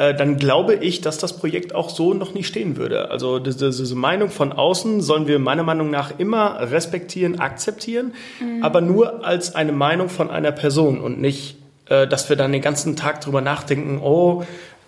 [0.01, 3.11] äh, dann glaube ich, dass das Projekt auch so noch nicht stehen würde.
[3.11, 8.63] Also diese, diese Meinung von außen sollen wir meiner Meinung nach immer respektieren, akzeptieren, mhm.
[8.63, 12.63] aber nur als eine Meinung von einer Person und nicht, äh, dass wir dann den
[12.63, 14.43] ganzen Tag drüber nachdenken, oh,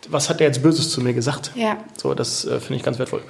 [0.09, 1.51] was hat der jetzt Böses zu mir gesagt?
[1.53, 1.77] Ja.
[1.95, 3.21] So, das äh, finde ich ganz wertvoll.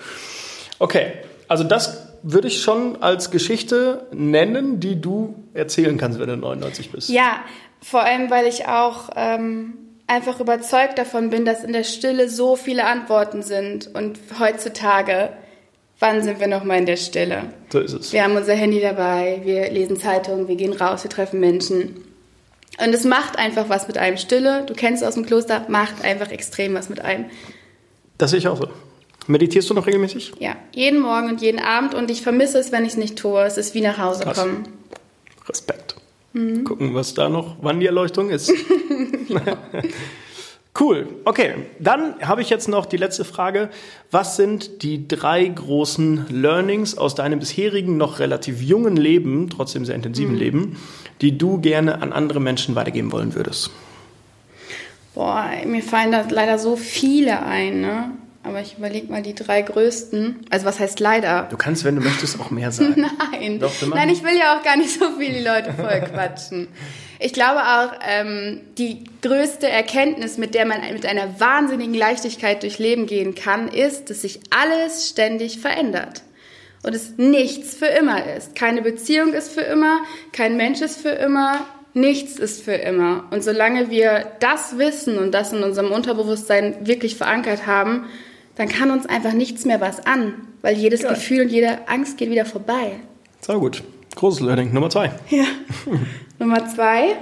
[0.79, 1.11] Okay,
[1.49, 6.91] also das würde ich schon als Geschichte nennen, die du erzählen kannst, wenn du 99
[6.91, 7.09] bist.
[7.09, 7.41] Ja,
[7.81, 9.73] vor allem, weil ich auch ähm,
[10.13, 13.93] einfach überzeugt davon bin, dass in der Stille so viele Antworten sind.
[13.93, 15.29] Und heutzutage,
[15.99, 17.45] wann sind wir noch mal in der Stille?
[17.71, 18.13] So ist es.
[18.13, 21.95] Wir haben unser Handy dabei, wir lesen Zeitungen, wir gehen raus, wir treffen Menschen.
[22.83, 24.17] Und es macht einfach was mit einem.
[24.17, 27.25] Stille, du kennst es aus dem Kloster, macht einfach extrem was mit einem.
[28.17, 28.67] Das sehe ich auch so.
[29.27, 30.33] Meditierst du noch regelmäßig?
[30.39, 33.41] Ja, jeden Morgen und jeden Abend und ich vermisse es, wenn ich es nicht tue.
[33.43, 34.37] Es ist wie nach Hause Krass.
[34.37, 34.67] kommen.
[35.47, 35.92] Respekt.
[36.33, 36.63] Mhm.
[36.63, 38.51] Gucken, was da noch, wann die Erleuchtung ist.
[40.79, 41.07] cool.
[41.25, 43.69] Okay, dann habe ich jetzt noch die letzte Frage.
[44.11, 49.95] Was sind die drei großen Learnings aus deinem bisherigen, noch relativ jungen Leben, trotzdem sehr
[49.95, 50.39] intensiven mhm.
[50.39, 50.77] Leben,
[51.21, 53.69] die du gerne an andere Menschen weitergeben wollen würdest?
[55.13, 58.11] Boah, mir fallen da leider so viele ein, ne?
[58.43, 60.45] Aber ich überlege mal die drei größten.
[60.49, 61.47] Also was heißt leider?
[61.49, 63.07] Du kannst, wenn du möchtest, auch mehr sagen.
[63.31, 63.59] Nein.
[63.59, 66.67] Doch, Nein, ich will ja auch gar nicht so viele Leute voll quatschen.
[67.19, 72.79] Ich glaube auch, ähm, die größte Erkenntnis, mit der man mit einer wahnsinnigen Leichtigkeit durch
[72.79, 76.23] Leben gehen kann, ist, dass sich alles ständig verändert.
[76.83, 78.55] Und es nichts für immer ist.
[78.55, 79.99] Keine Beziehung ist für immer,
[80.33, 83.23] kein Mensch ist für immer, nichts ist für immer.
[83.31, 88.07] Und solange wir das wissen und das in unserem Unterbewusstsein wirklich verankert haben,
[88.55, 91.09] dann kann uns einfach nichts mehr was an, weil jedes ja.
[91.09, 92.93] Gefühl und jede Angst geht wieder vorbei.
[93.41, 93.83] Sehr gut.
[94.15, 94.73] Großes Learning.
[94.73, 95.11] Nummer zwei.
[95.29, 95.45] Ja.
[96.39, 97.15] Nummer zwei.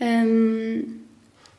[0.00, 1.04] Ähm,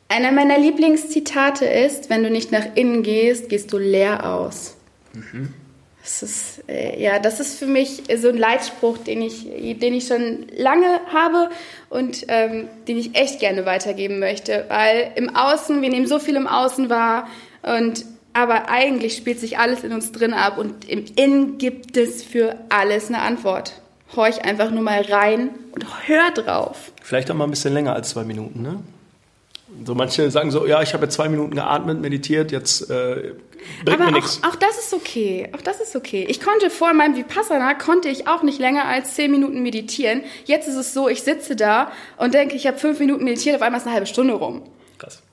[0.08, 4.76] einer meiner Lieblingszitate ist, wenn du nicht nach innen gehst, gehst du leer aus.
[5.12, 5.54] Mhm.
[6.02, 9.46] Das ist, äh, ja, das ist für mich so ein Leitspruch, den ich,
[9.78, 11.50] den ich schon lange habe
[11.90, 16.36] und ähm, den ich echt gerne weitergeben möchte, weil im Außen, wir nehmen so viel
[16.36, 17.28] im Außen wahr
[17.62, 22.22] und aber eigentlich spielt sich alles in uns drin ab und im Innen gibt es
[22.22, 23.80] für alles eine Antwort.
[24.14, 26.92] Horch einfach nur mal rein und hör drauf.
[27.02, 28.80] Vielleicht auch mal ein bisschen länger als zwei Minuten, ne?
[29.84, 33.34] So manche sagen so, ja, ich habe jetzt zwei Minuten geatmet, meditiert, jetzt äh,
[33.84, 34.40] bringt Aber mir nichts.
[34.42, 35.48] Auch das ist okay.
[35.56, 36.26] Auch das ist okay.
[36.28, 40.22] Ich konnte vor meinem Vipassana konnte ich auch nicht länger als zehn Minuten meditieren.
[40.44, 43.62] Jetzt ist es so, ich sitze da und denke, ich habe fünf Minuten meditiert, auf
[43.62, 44.62] einmal ist eine halbe Stunde rum.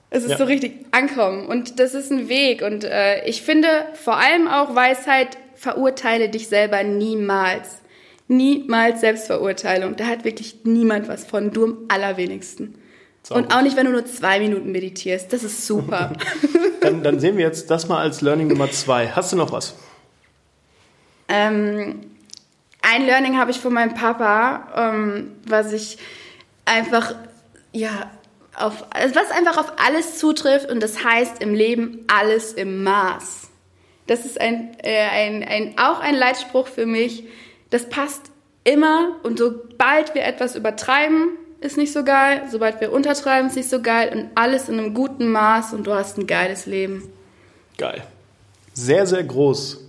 [0.10, 0.38] Es ist ja.
[0.38, 4.74] so richtig ankommen und das ist ein Weg und äh, ich finde vor allem auch
[4.74, 7.82] Weisheit verurteile dich selber niemals.
[8.30, 9.96] Niemals Selbstverurteilung.
[9.96, 12.76] Da hat wirklich niemand was von, du am allerwenigsten.
[13.30, 15.32] Und auch nicht, wenn du nur zwei Minuten meditierst.
[15.34, 16.14] Das ist super.
[16.82, 19.10] dann, dann, sehen wir jetzt das mal als Learning Nummer zwei.
[19.10, 19.76] Hast du noch was?
[21.28, 22.02] Ähm,
[22.82, 25.98] ein Learning habe ich von meinem Papa, ähm, was ich
[26.64, 27.16] einfach,
[27.74, 28.12] ja,
[28.58, 33.50] auf, was einfach auf alles zutrifft und das heißt im Leben alles im Maß.
[34.08, 37.26] Das ist ein, äh, ein, ein, auch ein Leitspruch für mich.
[37.70, 38.32] Das passt
[38.64, 41.30] immer und sobald wir etwas übertreiben,
[41.60, 44.94] ist nicht so geil, sobald wir untertreiben, ist nicht so geil und alles in einem
[44.94, 47.04] guten Maß und du hast ein geiles Leben.
[47.78, 48.04] Geil.
[48.74, 49.80] Sehr, sehr groß.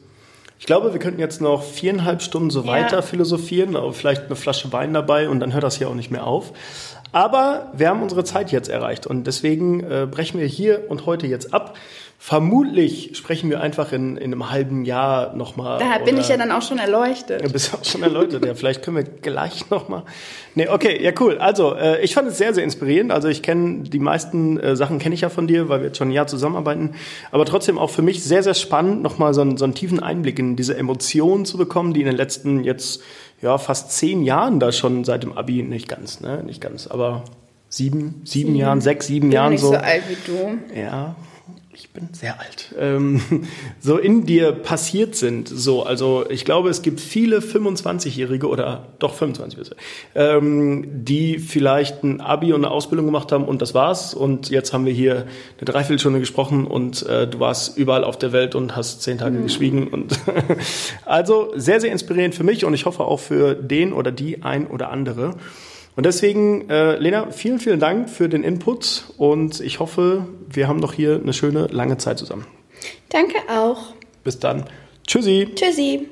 [0.59, 2.67] Ich glaube, wir könnten jetzt noch viereinhalb Stunden so ja.
[2.67, 6.11] weiter philosophieren, aber vielleicht eine Flasche Wein dabei und dann hört das hier auch nicht
[6.11, 6.53] mehr auf.
[7.13, 11.27] Aber wir haben unsere Zeit jetzt erreicht und deswegen äh, brechen wir hier und heute
[11.27, 11.77] jetzt ab.
[12.21, 15.79] Vermutlich sprechen wir einfach in, in einem halben Jahr nochmal.
[15.79, 17.45] Da bin ich ja dann auch schon erleuchtet.
[17.45, 18.57] Du bist auch schon erleuchtet, ja.
[18.57, 20.03] Vielleicht können wir gleich nochmal.
[20.57, 21.39] Nee, okay, ja, cool.
[21.39, 23.13] Also, äh, ich fand es sehr, sehr inspirierend.
[23.13, 25.99] Also, ich kenne die meisten äh, Sachen kenne ich ja von dir, weil wir jetzt
[25.99, 26.97] schon ein Jahr zusammenarbeiten.
[27.31, 30.41] Aber trotzdem auch für mich sehr, sehr spannend, nochmal so, einen, so einen tiefen Einblick
[30.41, 33.01] in diese Emotionen zu bekommen, die in den letzten jetzt
[33.41, 36.43] ja fast zehn Jahren da schon seit dem Abi, nicht ganz, ne?
[36.45, 37.25] Nicht ganz, aber
[37.69, 38.55] sieben, sieben, sieben.
[38.57, 39.69] Jahren, sechs, sieben bin Jahren nicht so.
[39.69, 40.59] so alt wie du.
[40.79, 41.15] Ja,
[41.79, 43.21] ich bin sehr alt, ähm,
[43.81, 45.49] so in dir passiert sind.
[45.49, 49.77] So, also ich glaube, es gibt viele 25-Jährige oder doch 25
[50.17, 54.13] ähm, die vielleicht ein Abi und eine Ausbildung gemacht haben und das war's.
[54.13, 55.27] Und jetzt haben wir hier
[55.59, 59.39] eine Dreiviertelstunde gesprochen und äh, du warst überall auf der Welt und hast zehn Tage
[59.39, 59.45] mhm.
[59.45, 59.87] geschwiegen.
[59.87, 60.19] Und
[61.05, 64.67] also sehr, sehr inspirierend für mich und ich hoffe auch für den oder die ein
[64.67, 65.37] oder andere.
[65.99, 70.79] Und deswegen, äh, Lena, vielen, vielen Dank für den Input und ich hoffe, wir haben
[70.79, 72.47] noch hier eine schöne, lange Zeit zusammen.
[73.09, 73.95] Danke auch.
[74.23, 74.67] Bis dann.
[75.09, 75.49] Tschüssi.
[75.57, 76.07] Tschüssi.